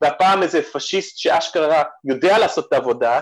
[0.00, 3.20] והפעם איזה פשיסט שאשכרה יודע לעשות את העבודה,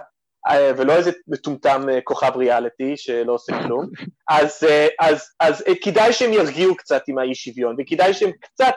[0.48, 3.87] אה, ולא איזה מטומטם אה, כוכב ריאליטי שלא עושה כלום,
[4.30, 8.74] אז, אה, אז, אז כדאי שהם ירגיעו קצת עם האי שוויון, וכדאי שהם קצת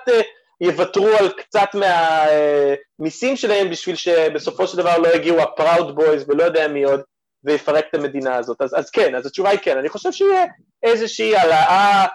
[0.62, 6.68] יוותרו על קצת מהמיסים שלהם בשביל שבסופו של דבר לא יגיעו הפראוד בויז ולא יודע
[6.68, 7.02] מי עוד
[7.44, 8.62] ויפרק את המדינה הזאת.
[8.62, 10.46] אז, אז כן, אז התשובה היא כן, אני חושב שיהיה
[10.84, 12.06] איזושהי העלאה,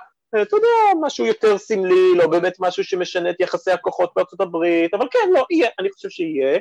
[0.42, 5.06] אתה יודע, משהו יותר סמלי, לא באמת משהו שמשנה את יחסי הכוחות בארצות הברית, אבל
[5.10, 6.58] כן, לא, יהיה, אני חושב שיהיה.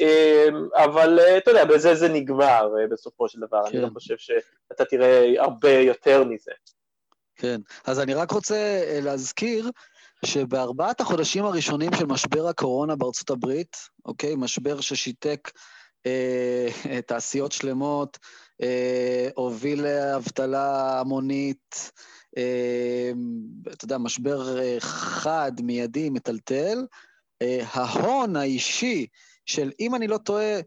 [0.00, 3.68] אמ, אבל אה, אתה יודע, בזה זה נגמר אה, בסופו של דבר, כן.
[3.68, 3.94] אני לא כן.
[3.94, 6.52] חושב שאתה תראה הרבה יותר מזה.
[7.36, 7.60] כן.
[7.84, 9.70] אז אני רק רוצה אה, להזכיר
[10.24, 15.50] שבארבעת החודשים הראשונים של משבר הקורונה בארצות הברית, אוקיי, משבר ששיתק
[16.06, 18.18] אה, תעשיות שלמות,
[18.62, 21.92] אה, הוביל לאבטלה המונית,
[23.72, 26.86] אתה יודע, משבר אה, חד, מיידי, מטלטל,
[27.42, 29.06] אה, ההון האישי
[29.46, 30.60] של, אם אני לא טועה,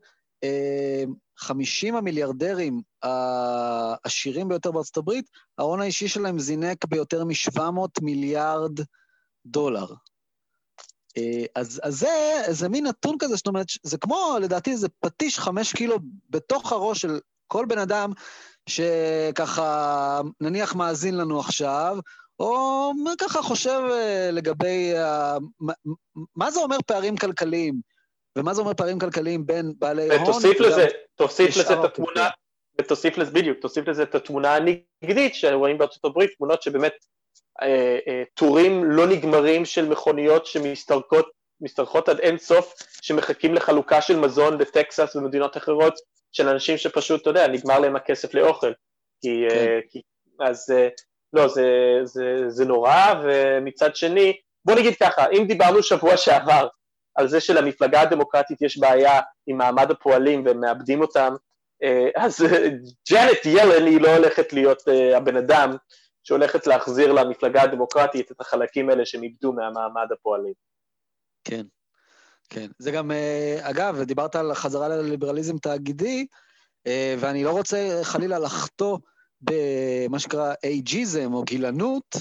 [0.44, 1.04] אה,
[1.38, 8.80] 50 המיליארדרים העשירים ביותר בארצות הברית, ההון האישי שלהם זינק ביותר מ-700 מיליארד
[9.46, 9.88] דולר.
[11.18, 15.40] אה, אז, אז זה, זה מין נתון כזה, זאת אומרת, זה כמו, לדעתי, זה פטיש
[15.40, 15.98] חמש קילו
[16.30, 17.20] בתוך הראש של
[17.52, 18.12] כל בן אדם
[18.70, 21.98] שככה, נניח מאזין לנו עכשיו,
[22.40, 24.94] או ככה חושב אה, לגבי,
[26.36, 27.76] מה זה אומר פערים כלכליים?
[28.38, 30.22] ומה זה אומר פערים כלכליים בין בעלי הון?
[30.22, 32.30] ותוסיף לזה, תוסיף לזה את התמונה,
[32.80, 36.94] ותוסיף לזה, בדיוק, תוסיף לזה את התמונה הנגדית שרואים בארצות הברית, תמונות שבאמת
[37.62, 44.58] אה, אה, טורים לא נגמרים של מכוניות שמסתרקות עד אין סוף, שמחכים לחלוקה של מזון
[44.58, 45.94] בטקסס ומדינות אחרות,
[46.32, 48.72] של אנשים שפשוט, אתה יודע, נגמר להם הכסף לאוכל.
[49.22, 49.80] כי, אה, כן.
[49.90, 50.02] כי
[50.40, 50.74] אז
[51.34, 56.68] לא, זה, זה, זה נורא, ומצד שני, בוא נגיד ככה, אם דיברנו שבוע שעבר
[57.16, 61.36] על זה שלמפלגה הדמוקרטית יש בעיה עם מעמד הפועלים והם מאבדים אותם,
[62.16, 62.46] אז
[63.12, 64.84] ג'אנט ילן היא לא הולכת להיות
[65.16, 65.76] הבן אדם
[66.24, 70.54] שהולכת להחזיר למפלגה הדמוקרטית את החלקים האלה שהם איבדו מהמעמד הפועלים.
[71.44, 71.66] כן,
[72.50, 72.68] כן.
[72.80, 76.26] זה גם, אה, אגב, דיברת על חזרה לליברליזם תאגידי,
[76.88, 78.98] אה, ואני לא רוצה חלילה לחטוא
[79.42, 82.16] במה שנקרא אייג'יזם או גילנות,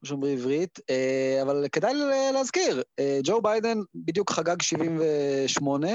[0.00, 1.94] כמו שאומרים בעברית, אה, אבל כדאי
[2.32, 2.82] להזכיר,
[3.24, 5.88] ג'ו ביידן בדיוק חגג 78,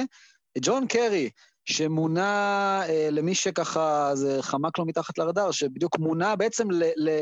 [0.62, 1.30] ג'ון קרי,
[1.66, 2.82] שמונה
[3.12, 7.22] למי שככה, זה חמק לו מתחת לרדאר, שבדיוק מונה בעצם ל, ל,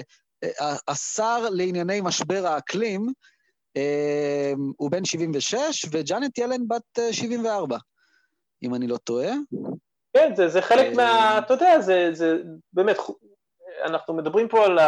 [0.87, 3.07] השר לענייני משבר האקלים,
[4.77, 7.81] הוא בן 76, וג'אנט ילן בת 74, אה,
[8.63, 9.31] אם אני לא טועה.
[10.13, 11.37] כן, זה, זה חלק מה...
[11.37, 12.37] אתה יודע, זה, זה
[12.73, 12.97] באמת,
[13.85, 14.79] אנחנו מדברים פה על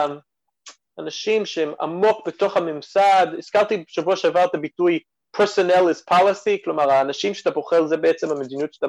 [1.00, 5.00] אנשים שהם עמוק בתוך הממסד, הזכרתי בשבוע שעבר את הביטוי
[5.38, 8.88] personnel is policy, כלומר האנשים שאתה בוחר זה בעצם המדיניות שאתה...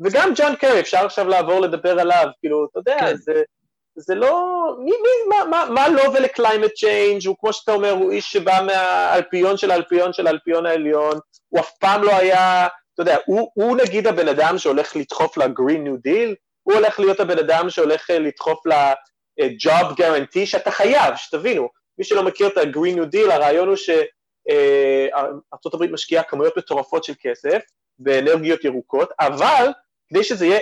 [0.00, 3.16] וגם ג'ון קרי, אפשר עכשיו לעבור לדבר עליו, כאילו, אתה יודע, כן.
[3.16, 3.42] זה...
[3.96, 8.12] זה לא, מי, מי, מה, מה, מה לא ול-climate change, הוא כמו שאתה אומר, הוא
[8.12, 13.16] איש שבא מהאלפיון של האלפיון של האלפיון העליון, הוא אף פעם לא היה, אתה יודע,
[13.26, 17.70] הוא, הוא נגיד הבן אדם שהולך לדחוף ל-Green New Deal, הוא הולך להיות הבן אדם
[17.70, 23.32] שהולך אה, לדחוף ל-Job Guarantee, שאתה חייב, שתבינו, מי שלא מכיר את ה-Green New Deal,
[23.32, 27.62] הרעיון הוא שארה"ב אה, משקיעה כמויות מטורפות של כסף
[27.98, 29.68] באנרגיות ירוקות, אבל
[30.08, 30.60] כדי שזה יהיה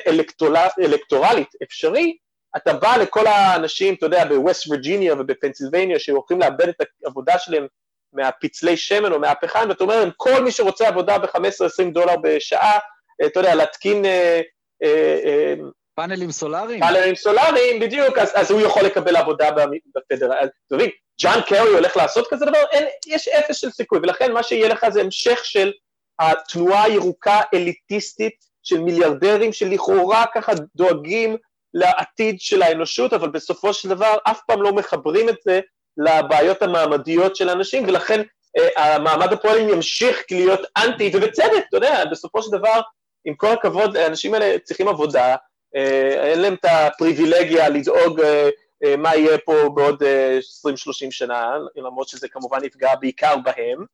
[0.78, 2.16] אלקטורלית אפשרי,
[2.56, 7.66] אתה בא לכל האנשים, אתה יודע, בווסט וירג'יניה ובפנסילבניה, שהולכים לאבד את העבודה שלהם
[8.12, 12.78] מהפצלי שמן או מהפחם, ואתה אומר להם, כל מי שרוצה עבודה ב-15-20 דולר בשעה,
[13.22, 14.04] אה, אתה יודע, להתקין...
[14.04, 14.40] אה,
[14.82, 15.54] אה,
[15.94, 16.80] פאנלים סולאריים.
[16.80, 19.50] פאנלים סולאריים, בדיוק, אז, אז הוא יכול לקבל עבודה
[19.96, 20.48] בפדרל.
[20.66, 22.58] אתה מבין, ג'ון קרי הולך לעשות כזה דבר?
[22.72, 25.72] אין, יש אפס של סיכוי, ולכן מה שיהיה לך זה המשך של
[26.20, 31.36] התנועה הירוקה אליטיסטית של מיליארדרים שלכאורה ככה דואגים
[31.74, 35.60] לעתיד של האנושות, אבל בסופו של דבר אף פעם לא מחברים את זה
[35.96, 38.22] לבעיות המעמדיות של האנשים, ולכן
[38.58, 42.80] אה, המעמד הפועלים ימשיך להיות אנטי, ובצדק, אתה יודע, בסופו של דבר,
[43.24, 45.36] עם כל הכבוד, האנשים האלה צריכים עבודה,
[45.76, 48.48] אה, אין להם את הפריבילגיה לדאוג אה,
[48.84, 53.84] אה, מה יהיה פה בעוד אה, 20-30 שנה, למרות שזה כמובן יפגע בעיקר בהם.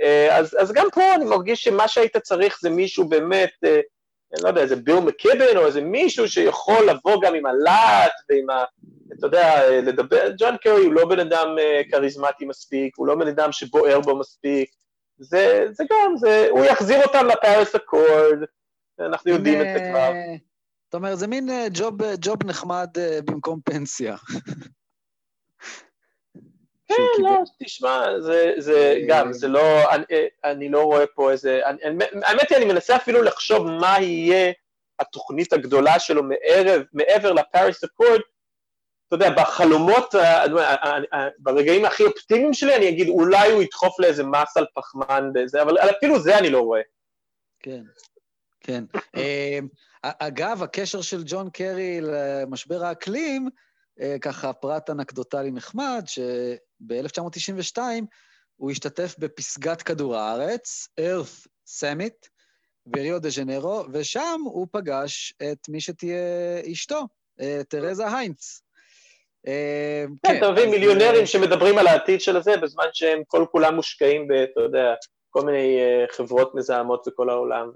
[0.00, 3.80] אה, אז, אז גם פה אני מרגיש שמה שהיית צריך זה מישהו באמת אה,
[4.34, 8.50] אני לא יודע, איזה ביל מקיבן או איזה מישהו שיכול לבוא גם עם הלהט ועם
[8.50, 8.64] ה...
[9.18, 13.28] אתה יודע, לדבר, ג'ון קרי הוא לא בן אדם אה, כריזמטי מספיק, הוא לא בן
[13.28, 14.70] אדם שבוער בו מספיק,
[15.18, 18.38] זה, זה גם, זה, הוא יחזיר אותם לפאריס אקורד,
[19.00, 20.12] אנחנו יודעים את זה כבר.
[20.84, 24.16] זאת אומרת, זה מין אה, ג'וב, ג'וב נחמד אה, במקום פנסיה.
[26.88, 30.04] כן, לא, תשמע, זה, זה גם, זה לא, אני,
[30.44, 34.52] אני לא רואה פה איזה, אני, האמת היא, אני מנסה אפילו לחשוב מה יהיה
[34.98, 38.20] התוכנית הגדולה שלו מערב, מעבר לפאריס אקורד,
[39.08, 40.14] אתה יודע, בחלומות,
[41.38, 45.78] ברגעים הכי אופטימיים שלי, אני אגיד, אולי הוא ידחוף לאיזה מס על פחמן וזה, אבל
[45.78, 46.80] אפילו זה אני לא רואה.
[47.60, 47.82] כן,
[48.60, 48.84] כן.
[49.16, 49.58] אה,
[50.02, 53.67] אגב, הקשר של ג'ון קרי למשבר האקלים, אה,
[54.20, 57.78] ככה פרט אנקדוטלי נחמד, שב-1992
[58.56, 61.46] הוא השתתף בפסגת כדור הארץ, Earth
[61.80, 62.28] Summit,
[62.86, 67.00] בריו דה ז'נרו, ושם הוא פגש את מי שתהיה אשתו,
[67.40, 68.62] אה, תרזה היינץ.
[69.46, 73.74] אה, כן, אתה מבין, מיליונרים אה, שמדברים על העתיד של הזה, בזמן שהם כל כולם
[73.74, 74.94] מושקעים ב, אתה יודע,
[75.30, 77.70] כל מיני אה, חברות מזהמות בכל העולם.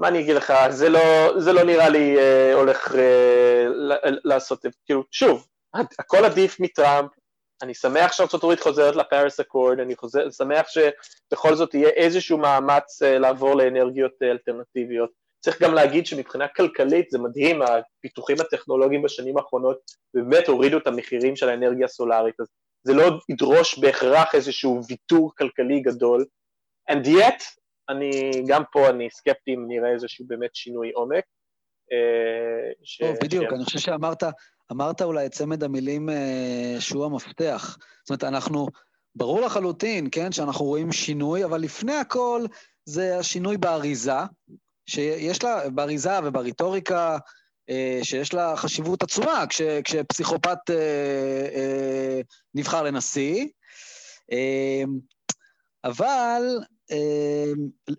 [0.00, 1.00] מה אני אגיד לך, זה לא,
[1.40, 5.46] זה לא נראה לי אה, הולך אה, ל- לעשות, כאילו, שוב,
[5.98, 7.10] הכל עדיף מטראמפ,
[7.62, 13.02] אני שמח שארצות הברית חוזרת לפאריס אקורד, אני חוזר, שמח שבכל זאת יהיה איזשהו מאמץ
[13.02, 15.10] אה, לעבור לאנרגיות אה, אלטרנטיביות.
[15.44, 19.78] צריך גם להגיד שמבחינה כלכלית זה מדהים, הפיתוחים הטכנולוגיים בשנים האחרונות
[20.14, 22.46] באמת הורידו את המחירים של האנרגיה הסולארית, אז
[22.86, 26.24] זה לא ידרוש בהכרח איזשהו ויתור כלכלי גדול,
[26.90, 27.59] and yet,
[27.90, 31.24] אני, גם פה אני סקפטי אם נראה איזשהו באמת שינוי עומק.
[31.92, 34.22] אה, ש- טוב, בדיוק, ש- אני חושב שאמרת
[34.72, 37.76] אמרת אולי את צמד המילים אה, שהוא המפתח.
[38.02, 38.66] זאת אומרת, אנחנו,
[39.14, 42.44] ברור לחלוטין, כן, שאנחנו רואים שינוי, אבל לפני הכל
[42.84, 44.12] זה השינוי באריזה,
[44.86, 47.18] שיש לה, באריזה וברטוריקה,
[47.70, 52.20] אה, שיש לה חשיבות עצומה כש, כשפסיכופת אה, אה,
[52.54, 53.46] נבחר לנשיא.
[54.32, 54.82] אה,
[55.84, 56.42] אבל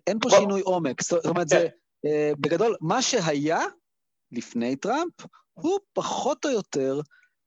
[0.06, 0.38] אין פה בוא.
[0.38, 1.02] שינוי עומק.
[1.02, 1.58] זאת אומרת, כן.
[1.58, 1.68] זה,
[2.06, 3.60] אה, בגדול, מה שהיה
[4.32, 5.12] לפני טראמפ,
[5.52, 7.00] הוא פחות או יותר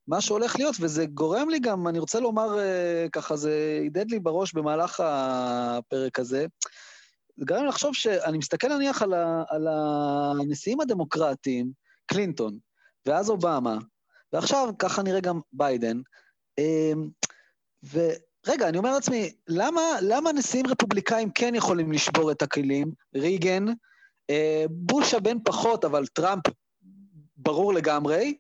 [0.08, 4.19] מה שהולך להיות, וזה גורם לי גם, אני רוצה לומר אה, ככה, זה הדהד לי
[4.19, 6.45] בראש במהלך הפרק הזה,
[7.38, 11.71] זה גרם לי לחשוב שאני מסתכל נניח על, ה, על הנשיאים הדמוקרטיים,
[12.05, 12.58] קלינטון,
[13.05, 13.77] ואז אובמה,
[14.34, 15.97] ועכשיו ככה נראה גם ביידן,
[16.60, 16.93] אה,
[18.47, 22.91] ורגע, אני אומר לעצמי, למה, למה נשיאים רפובליקאים כן יכולים לשבור את הכלים?
[23.15, 23.65] ריגן,
[24.29, 26.43] אה, בוש הבן פחות, אבל טראמפ
[27.38, 28.38] ברור לגמרי,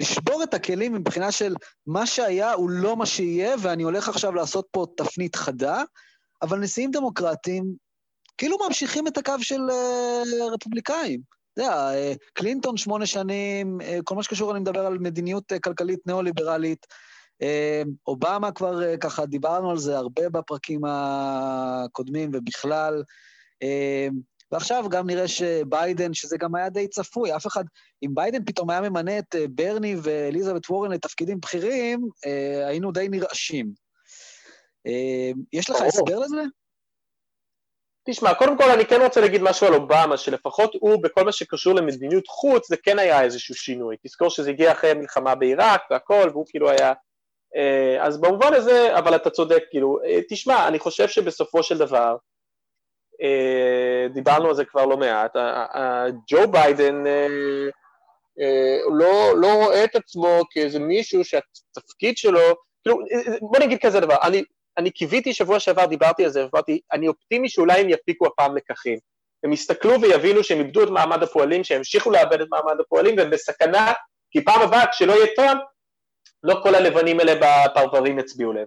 [0.00, 1.54] לשבור את הכלים מבחינה של
[1.86, 5.82] מה שהיה הוא לא מה שיהיה, ואני הולך עכשיו לעשות פה תפנית חדה,
[6.42, 7.74] אבל נשיאים דמוקרטיים
[8.38, 11.20] כאילו ממשיכים את הקו של uh, רפובליקאים.
[11.52, 15.58] אתה יודע, uh, קלינטון שמונה שנים, uh, כל מה שקשור, אני מדבר על מדיניות uh,
[15.58, 16.86] כלכלית ניאו-ליברלית.
[17.42, 23.02] Uh, אובמה כבר uh, ככה, דיברנו על זה הרבה בפרקים הקודמים ובכלל.
[23.64, 24.14] Uh,
[24.54, 27.64] ועכשיו גם נראה שביידן, שזה גם היה די צפוי, אף אחד,
[28.02, 33.08] אם ביידן פתאום היה ממנה את אה, ברני ואליזבת וורן לתפקידים בכירים, אה, היינו די
[33.10, 33.72] נרעשים.
[34.86, 35.80] אה, יש לך.
[35.80, 36.42] הסבר לזה?
[38.08, 41.74] תשמע, קודם כל אני כן רוצה להגיד משהו על אובמה, שלפחות הוא, בכל מה שקשור
[41.74, 43.96] למדיניות חוץ, זה כן היה איזשהו שינוי.
[44.06, 46.92] תזכור שזה הגיע אחרי המלחמה בעיראק והכל, והוא כאילו היה...
[47.56, 52.16] אה, אז במובן הזה, אבל אתה צודק, כאילו, אה, תשמע, אני חושב שבסופו של דבר,
[53.22, 55.36] אה, דיברנו על זה כבר לא מעט,
[56.28, 57.04] ג'ו ביידן
[58.98, 62.40] לא, לא רואה את עצמו כאיזה מישהו שהתפקיד שלו,
[62.82, 62.98] כאילו,
[63.40, 64.42] בוא נגיד כזה דבר, אני,
[64.78, 68.98] אני קיוויתי שבוע שעבר, דיברתי על זה, ואמרתי, אני אופטימי שאולי הם יפיקו הפעם לקחים.
[69.44, 73.30] הם יסתכלו ויבינו שהם איבדו את מעמד הפועלים, שהם ימשיכו לאבד את מעמד הפועלים, והם
[73.30, 73.92] בסכנה,
[74.30, 75.60] כי פעם הבאה, כשלא יהיה טראמפ,
[76.44, 78.66] לא כל הלבנים האלה בפרברים יצביעו להם.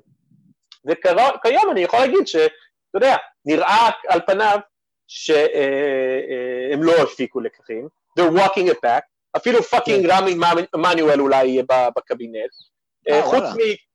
[0.86, 2.48] וכיום אני יכול להגיד שאתה
[2.94, 4.60] יודע, נראה על פניו
[5.08, 7.88] שהם לא הפיקו לקחים,
[8.20, 9.02] they're walking it back,
[9.38, 10.36] אפילו fucking רמי
[10.76, 11.64] מנואל אולי יהיה
[11.96, 12.50] בקבינט.
[13.10, 13.44] אה, אה, חוץ.
[13.44, 13.88] מ-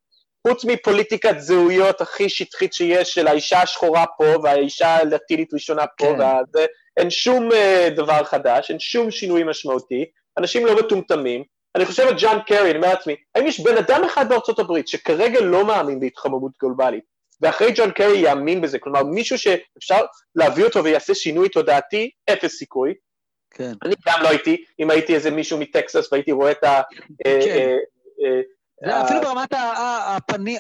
[0.49, 6.15] חוץ מפוליטיקת זהויות הכי שטחית שיש של האישה השחורה פה והאישה הלטינית ראשונה פה, כן.
[6.15, 6.67] וזה,
[6.97, 10.05] אין שום אה, דבר חדש, אין שום שינוי משמעותי,
[10.39, 11.45] אנשים לא מטומטמים.
[11.77, 14.89] אני חושב על ג'ון קרי, אני אומר לעצמי, האם יש בן אדם אחד בארצות הברית
[14.89, 17.05] שכרגע לא מאמין בהתחממות גלובלית,
[17.41, 20.01] ואחרי ג'ון קרי יאמין בזה, כלומר מישהו שאפשר
[20.35, 22.95] להביא אותו ויעשה שינוי תודעתי, אפס סיכוי.
[23.51, 23.73] כן.
[23.85, 26.81] אני גם לא הייתי, אם הייתי איזה מישהו מטקסס והייתי רואה את ה...
[27.27, 27.77] אה, כן.
[28.25, 28.41] אה,
[28.91, 29.53] אה, אפילו ברמת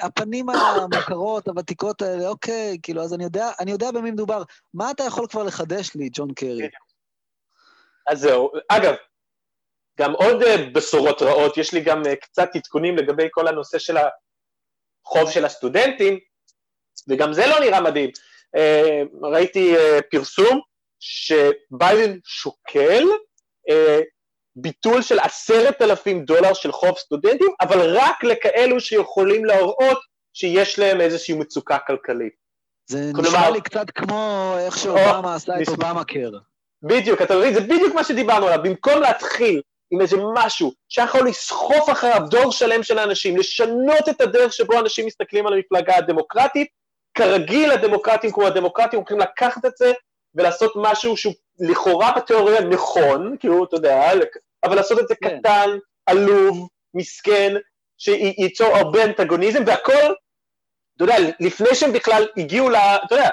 [0.03, 0.48] הפנים
[0.83, 4.42] המוכרות, הוותיקות האלה, אוקיי, כאילו, אז אני יודע, אני יודע במי מדובר.
[4.75, 6.68] מה אתה יכול כבר לחדש לי, ג'ון קרי?
[8.09, 8.51] אז זהו.
[8.68, 8.94] אגב,
[9.98, 13.96] גם עוד אה, בשורות רעות, יש לי גם אה, קצת עדכונים לגבי כל הנושא של
[13.96, 16.18] החוב של הסטודנטים,
[17.09, 18.11] וגם זה לא נראה מדהים.
[18.57, 19.74] אה, ראיתי
[20.11, 20.61] פרסום
[21.00, 23.05] שביידן שוקל
[24.57, 29.99] ביטול של עשרת אלפים דולר של חוב סטודנטים, אבל רק לכאלו שיכולים להראות
[30.34, 32.32] שיש להם איזושהי מצוקה כלכלית.
[32.86, 36.30] זה כלומר- נשמע לי קצת כמו איך שאובמה עשה את אובמה קר.
[36.82, 37.55] בדיוק, אתה מבין?
[37.55, 38.62] זה בדיוק מה שדיברנו עליו.
[38.62, 39.61] במקום להתחיל
[39.93, 45.07] עם איזה משהו שיכול לסחוף אחריו דור שלם של אנשים, לשנות את הדרך שבו אנשים
[45.07, 46.68] מסתכלים על המפלגה הדמוקרטית,
[47.14, 49.93] כרגיל הדמוקרטים כמו הדמוקרטים הולכים לקחת את זה
[50.34, 54.11] ולעשות משהו שהוא לכאורה בתיאוריה נכון, כאילו, אתה יודע,
[54.64, 55.38] אבל לעשות את זה כן.
[55.38, 55.70] קטן,
[56.07, 57.55] עלוב, מסכן,
[57.99, 60.14] שייצור הרבה אנטגוניזם, והכל,
[60.97, 62.76] אתה יודע, לפני שהם בכלל הגיעו ל...
[62.76, 63.28] אתה יודע,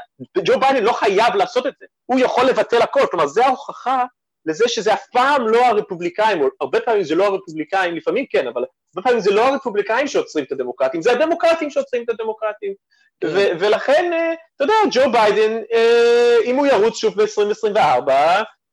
[0.46, 4.04] ג'ו ביידן לא חייב לעשות את זה, הוא יכול לבטל הכל, כלומר, זה ההוכחה
[4.46, 8.64] לזה שזה אף פעם לא הרפובליקאים, או הרבה פעמים זה לא הרפובליקאים, לפעמים כן, אבל
[8.96, 12.74] הרבה פעמים זה לא הרפובליקאים שעוצרים את הדמוקרטים, זה הדמוקרטים שעוצרים את הדמוקרטים.
[13.22, 13.28] כן.
[13.60, 18.12] ולכן, אה, אתה יודע, ג'ו ביידן, אה, אם הוא ירוץ שוב ב-2024,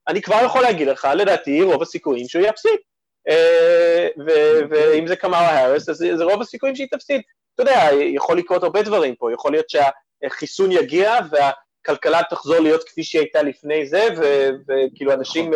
[0.08, 2.78] אני כבר יכול להגיד לך, לדעתי, רוב הסיכויים שהוא יפסיד.
[3.28, 4.08] אה,
[4.70, 7.20] ואם זה קמארה האריס, אז זה רוב הסיכויים שהיא תפסיד.
[7.54, 11.18] אתה יודע, יכול לקרות הרבה דברים פה, יכול להיות שהחיסון יגיע
[11.88, 14.08] והכלכלה תחזור להיות כפי שהיא הייתה לפני זה,
[14.68, 15.50] וכאילו אנשים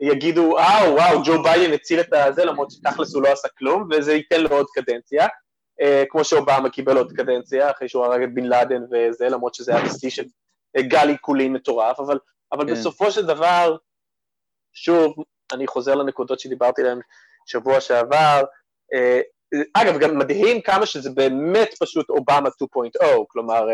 [0.00, 4.12] יגידו, אה, וואו, ג'ו ביידן הציל את הזה, למרות שתכלס הוא לא עשה כלום, וזה
[4.12, 5.26] ייתן לו עוד קדנציה.
[5.80, 9.76] אה, כמו שאובמה קיבל עוד קדנציה, אחרי שהוא הרג את בן לאדן וזה, למרות שזה
[9.76, 10.24] היה שיא של
[10.76, 12.18] אה, גל עיקולים מטורף, אבל,
[12.52, 12.72] אבל כן.
[12.72, 13.76] בסופו של דבר,
[14.72, 15.14] שוב,
[15.52, 17.00] אני חוזר לנקודות שדיברתי עליהן
[17.46, 18.42] שבוע שעבר,
[18.94, 19.20] אה,
[19.74, 23.68] אגב, גם מדהים כמה שזה באמת פשוט אובמה 2.0, כלומר,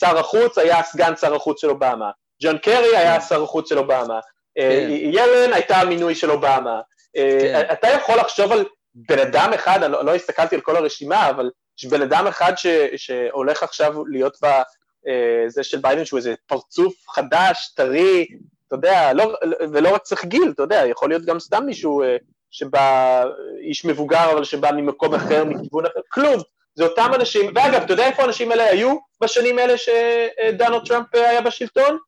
[0.00, 2.10] שר החוץ היה סגן שר החוץ של אובמה,
[2.42, 3.26] ג'ון קרי היה כן.
[3.26, 4.20] שר החוץ של אובמה,
[4.54, 4.86] כן.
[4.90, 6.80] ילן הייתה המינוי של אובמה.
[7.14, 7.62] כן.
[7.72, 8.64] אתה יכול לחשוב על
[8.94, 12.52] בן אדם אחד, אני לא, לא הסתכלתי על כל הרשימה, אבל יש בן אדם אחד
[12.96, 18.26] שהולך עכשיו להיות בזה אה, של ביידן, שהוא איזה פרצוף חדש, טרי,
[18.68, 19.34] אתה יודע, לא,
[19.72, 22.16] ולא רק צריך גיל, אתה יודע, יכול להיות גם סתם מישהו אה,
[22.50, 23.24] שבא,
[23.60, 26.40] איש מבוגר, אבל שבא ממקום אחר, מכיוון אחר, כלום.
[26.74, 31.40] זה אותם אנשים, ואגב, אתה יודע איפה האנשים האלה היו בשנים האלה שדונלד טראמפ היה
[31.40, 31.98] בשלטון?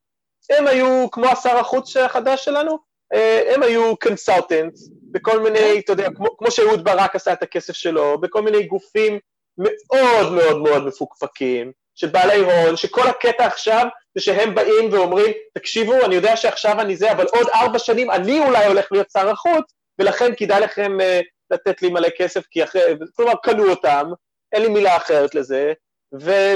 [0.49, 2.77] הם היו כמו השר החוץ החדש שלנו,
[3.13, 7.73] אה, הם היו קונסלטנטס בכל מיני, אתה יודע, כמו, כמו שאהוד ברק עשה את הכסף
[7.73, 9.19] שלו, בכל מיני גופים
[9.57, 16.05] מאוד מאוד מאוד מפוקפקים, של בעלי הון, שכל הקטע עכשיו זה שהם באים ואומרים, תקשיבו,
[16.05, 19.73] אני יודע שעכשיו אני זה, אבל עוד ארבע שנים אני אולי הולך להיות שר החוץ,
[19.99, 22.81] ולכן כדאי לכם uh, לתת לי מלא כסף, כי אחרי,
[23.15, 24.11] כלומר, קנו אותם,
[24.51, 25.73] אין לי מילה אחרת לזה,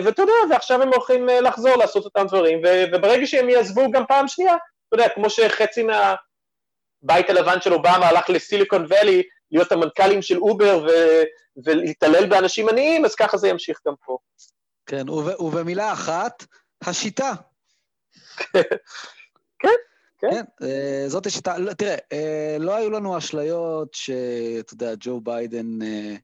[0.03, 2.61] ואתה יודע, ועכשיו הם הולכים אה, לחזור לעשות אותם דברים,
[2.93, 4.55] וברגע שהם יעזבו גם פעם שנייה,
[4.87, 6.15] אתה יודע, כמו שחצי מה...
[7.03, 11.23] הבית הלבן של אובמה הלך לסיליקון ואלי להיות המנכ"לים של אובר ו-
[11.65, 14.17] ולהתעלל באנשים עניים, אז ככה זה ימשיך גם פה.
[14.85, 16.45] כן, וב- ובמילה אחת,
[16.83, 17.31] השיטה.
[19.61, 19.69] כן,
[20.19, 20.29] כן.
[20.31, 21.57] כן, אה, זאת השיטה.
[21.57, 26.15] לא, תראה, אה, לא היו לנו אשליות שאתה יודע, ג'ו ביידן אה,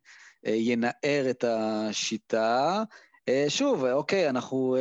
[0.43, 2.83] ינער את השיטה.
[3.47, 4.77] שוב, אוקיי, אנחנו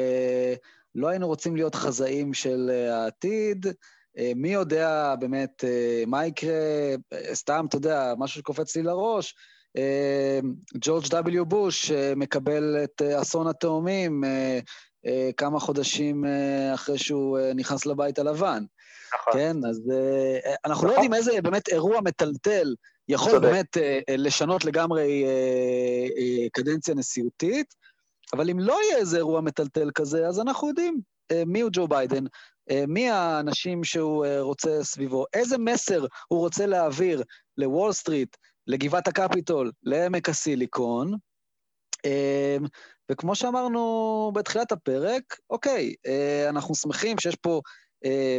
[0.95, 3.67] לא היינו רוצים להיות חזאים של העתיד,
[4.19, 6.51] אה, מי יודע באמת אה, מה יקרה,
[7.13, 9.35] אה, סתם, אתה יודע, משהו שקופץ לי לראש,
[10.81, 11.45] ג'ורג' W.
[11.45, 14.25] בוש מקבל את אסון התאומים
[15.37, 16.25] כמה חודשים
[16.75, 18.65] אחרי שהוא נכנס לבית הלבן.
[19.15, 19.33] נכון.
[19.33, 19.83] כן, אז
[20.65, 20.89] אנחנו לא נכון.
[20.89, 22.75] לא יודעים איזה באמת אירוע מטלטל
[23.09, 23.49] יכול צודק.
[23.49, 23.77] באמת
[24.11, 25.25] לשנות לגמרי
[26.53, 27.75] קדנציה נשיאותית,
[28.33, 31.01] אבל אם לא יהיה איזה אירוע מטלטל כזה, אז אנחנו יודעים
[31.47, 32.25] מי הוא ג'ו ביידן,
[32.71, 37.23] אה, מי האנשים שהוא אה, רוצה סביבו, איזה מסר הוא רוצה להעביר
[37.57, 38.37] לוול סטריט,
[38.67, 41.15] לגבעת הקפיטול, לעמק הסיליקון.
[42.05, 42.57] אה,
[43.13, 45.95] וכמו שאמרנו בתחילת הפרק, אוקיי,
[46.49, 47.61] אנחנו שמחים שיש פה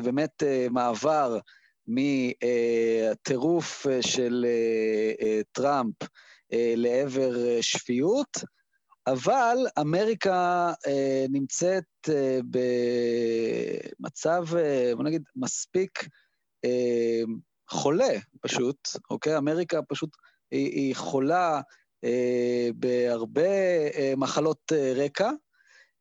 [0.03, 1.38] באמת מעבר
[1.88, 4.45] מהטירוף של
[5.51, 5.95] טראמפ
[6.51, 8.38] לעבר שפיות,
[9.07, 12.39] אבל אמריקה אה, נמצאת אה,
[13.99, 16.07] במצב, אה, בוא נגיד, מספיק
[16.65, 17.21] אה,
[17.69, 18.77] חולה פשוט,
[19.09, 19.38] אוקיי?
[19.38, 20.09] אמריקה פשוט,
[20.51, 21.61] היא, היא חולה
[22.03, 23.51] אה, בהרבה
[23.95, 25.31] אה, מחלות אה, רקע,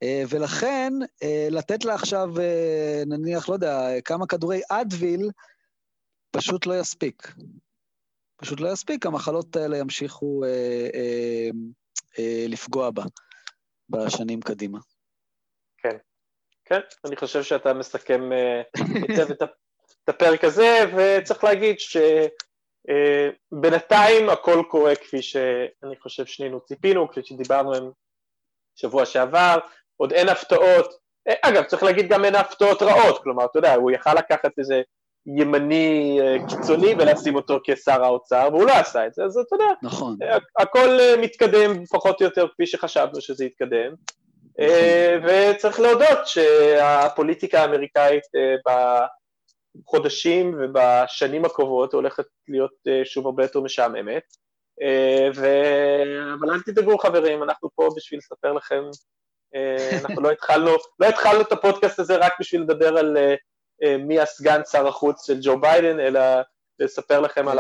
[0.03, 5.31] אה, ולכן אה, לתת לה עכשיו, אה, נניח, לא יודע, כמה כדורי אדוויל,
[6.37, 7.33] פשוט לא יספיק.
[8.37, 10.45] פשוט לא יספיק, המחלות האלה ימשיכו...
[10.45, 11.51] אה, אה,
[12.19, 13.03] אה, לפגוע בה
[13.89, 14.79] בשנים קדימה.
[15.79, 15.97] כן,
[16.65, 18.63] כן, אני חושב שאתה מסכם אה,
[19.09, 21.77] היטב את הפרק הזה, וצריך להגיד
[23.51, 27.91] שבינתיים אה, הכל קורה כפי שאני חושב שנינו ציפינו, כפי שדיברנו עם
[28.75, 29.59] שבוע שעבר,
[29.97, 31.07] עוד אין הפתעות,
[31.43, 34.83] אגב, צריך להגיד גם אין הפתעות רעות, כלומר, אתה יודע, הוא יכל לקחת איזה
[35.27, 39.65] ימני אה, קיצוני ולשים אותו כשר האוצר, והוא לא עשה את זה, אז אתה יודע,
[39.83, 40.17] נכון.
[40.59, 43.95] הכל אה, מתקדם פחות או יותר כפי שחשבנו שזה יתקדם,
[44.61, 45.31] אה, נכון.
[45.31, 48.23] וצריך להודות שהפוליטיקה האמריקאית
[49.83, 52.75] בחודשים ובשנים הקרובות הולכת להיות
[53.05, 54.23] שוב הרבה יותר משעממת,
[55.35, 55.47] ו...
[56.41, 58.83] אבל אל תדאגו חברים, אנחנו פה בשביל לספר לכם,
[60.05, 60.71] אנחנו לא התחלנו,
[61.01, 63.17] לא התחלנו את הפודקאסט הזה רק בשביל לדבר על
[63.83, 66.21] אה, מי הסגן שר החוץ של ג'ו ביידן, אלא
[66.79, 67.59] לספר לכם על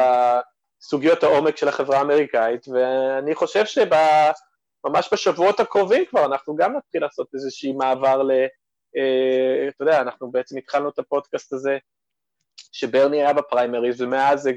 [0.80, 7.28] סוגיות העומק של החברה האמריקאית, ואני חושב שממש בשבועות הקרובים כבר אנחנו גם נתחיל לעשות
[7.34, 8.30] איזושהי מעבר ל...
[8.96, 11.78] אה, אתה יודע, אנחנו בעצם התחלנו את הפודקאסט הזה
[12.72, 14.48] שברני היה בפריימריז, ומאז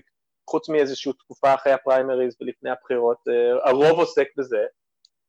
[0.50, 4.66] חוץ מאיזושהי תקופה אחרי הפריימריז ולפני הבחירות, אה, הרוב עוסק בזה,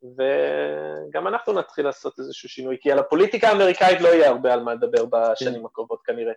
[0.02, 4.74] וגם אנחנו נתחיל לעשות איזשהו שינוי, כי על הפוליטיקה האמריקאית לא יהיה הרבה על מה
[4.74, 6.32] לדבר בשנים הקרובות כנראה.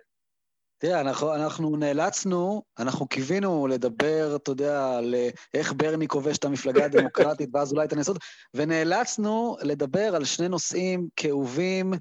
[0.78, 5.14] תראה, אנחנו, אנחנו נאלצנו, אנחנו קיווינו לדבר, אתה יודע, על
[5.54, 8.16] איך ברני כובש את המפלגה הדמוקרטית, ואז אולי את הנסות,
[8.54, 11.92] ונאלצנו לדבר על שני נושאים כאובים,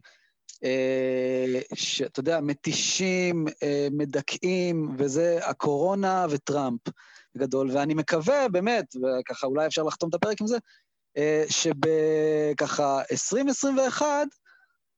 [0.63, 6.81] אה, שאתה יודע, מתישים, אה, מדכאים, וזה הקורונה וטראמפ
[7.37, 7.69] גדול.
[7.73, 10.59] ואני מקווה, באמת, וככה אולי אפשר לחתום את הפרק עם זה, אה,
[11.49, 14.27] שבככה 2021,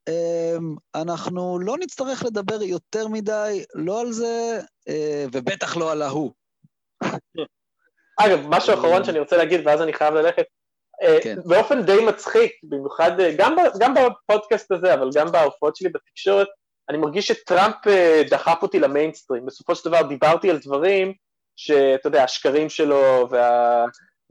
[0.09, 6.31] אמ, אנחנו לא נצטרך לדבר יותר מדי, לא על זה, אה, ובטח לא על ההוא.
[8.25, 10.45] אגב, משהו אחרון שאני רוצה להגיד, ואז אני חייב ללכת.
[11.03, 11.35] אה, כן.
[11.45, 16.47] באופן די מצחיק, במיוחד, אה, גם, גם בפודקאסט הזה, אבל גם בהופעות שלי בתקשורת,
[16.89, 17.75] אני מרגיש שטראמפ
[18.29, 19.45] דחף אותי למיינסטרים.
[19.45, 21.13] בסופו של דבר דיברתי על דברים
[21.55, 23.85] שאתה יודע, השקרים שלו וה...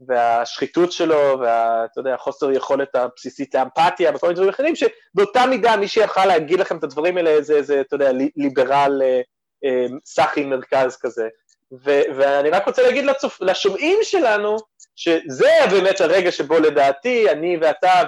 [0.07, 5.87] והשחיתות שלו, ואתה יודע, חוסר יכולת הבסיסית לאמפתיה וכל מיני דברים אחרים, שבאותה מידה מי
[5.87, 9.21] שיכל להגיד לכם את הדברים האלה זה, זה אתה יודע, ליברל אה,
[9.65, 11.27] אה, סאחי מרכז כזה.
[11.85, 13.41] ו, ואני רק רוצה להגיד לצופ...
[13.41, 14.57] לשומעים שלנו,
[14.95, 18.03] שזה באמת הרגע שבו לדעתי אני ואתה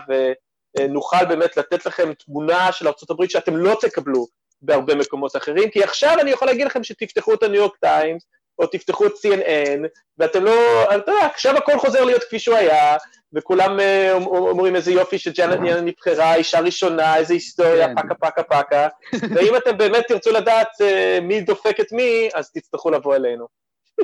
[0.79, 4.27] ונוכל באמת לתת לכם תמונה של ארה"ב שאתם לא תקבלו
[4.61, 8.25] בהרבה מקומות אחרים, כי עכשיו אני יכול להגיד לכם שתפתחו את הניו יורק טיימס,
[8.59, 9.87] או תפתחו את CNN,
[10.17, 12.97] ואתם לא, אתה יודע, עכשיו הכל חוזר להיות כפי שהוא היה,
[13.33, 17.95] וכולם אה, אומרים איזה יופי שג'אנט ניאן נבחרה, אישה ראשונה, איזה היסטוריה, כן.
[17.95, 18.87] פקה פקה פקה,
[19.35, 23.47] ואם אתם באמת תרצו לדעת uh, מי דופק את מי, אז תצטרכו לבוא אלינו.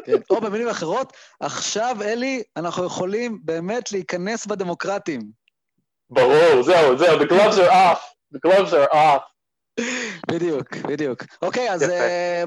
[0.05, 0.13] כן.
[0.29, 5.21] או במילים אחרות, עכשיו, אלי, אנחנו יכולים באמת להיכנס בדמוקרטים.
[6.09, 7.99] ברור, זהו, זהו, the gloves are off,
[8.35, 9.32] the gloves are off.
[10.31, 11.23] בדיוק, בדיוק.
[11.41, 11.85] אוקיי, אז uh,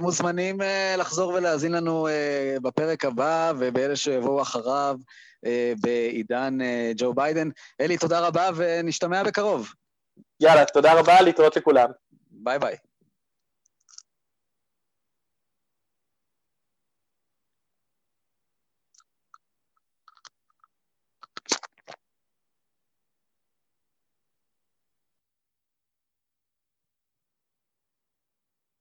[0.00, 0.64] מוזמנים uh,
[0.98, 4.96] לחזור ולהאזין לנו uh, בפרק הבא ובאלה שיבואו אחריו
[5.44, 5.48] uh,
[5.80, 7.48] בעידן uh, ג'ו ביידן.
[7.80, 9.72] אלי, תודה רבה ונשתמע בקרוב.
[10.40, 11.88] יאללה, תודה רבה, להתראות לכולם.
[12.30, 12.76] ביי ביי.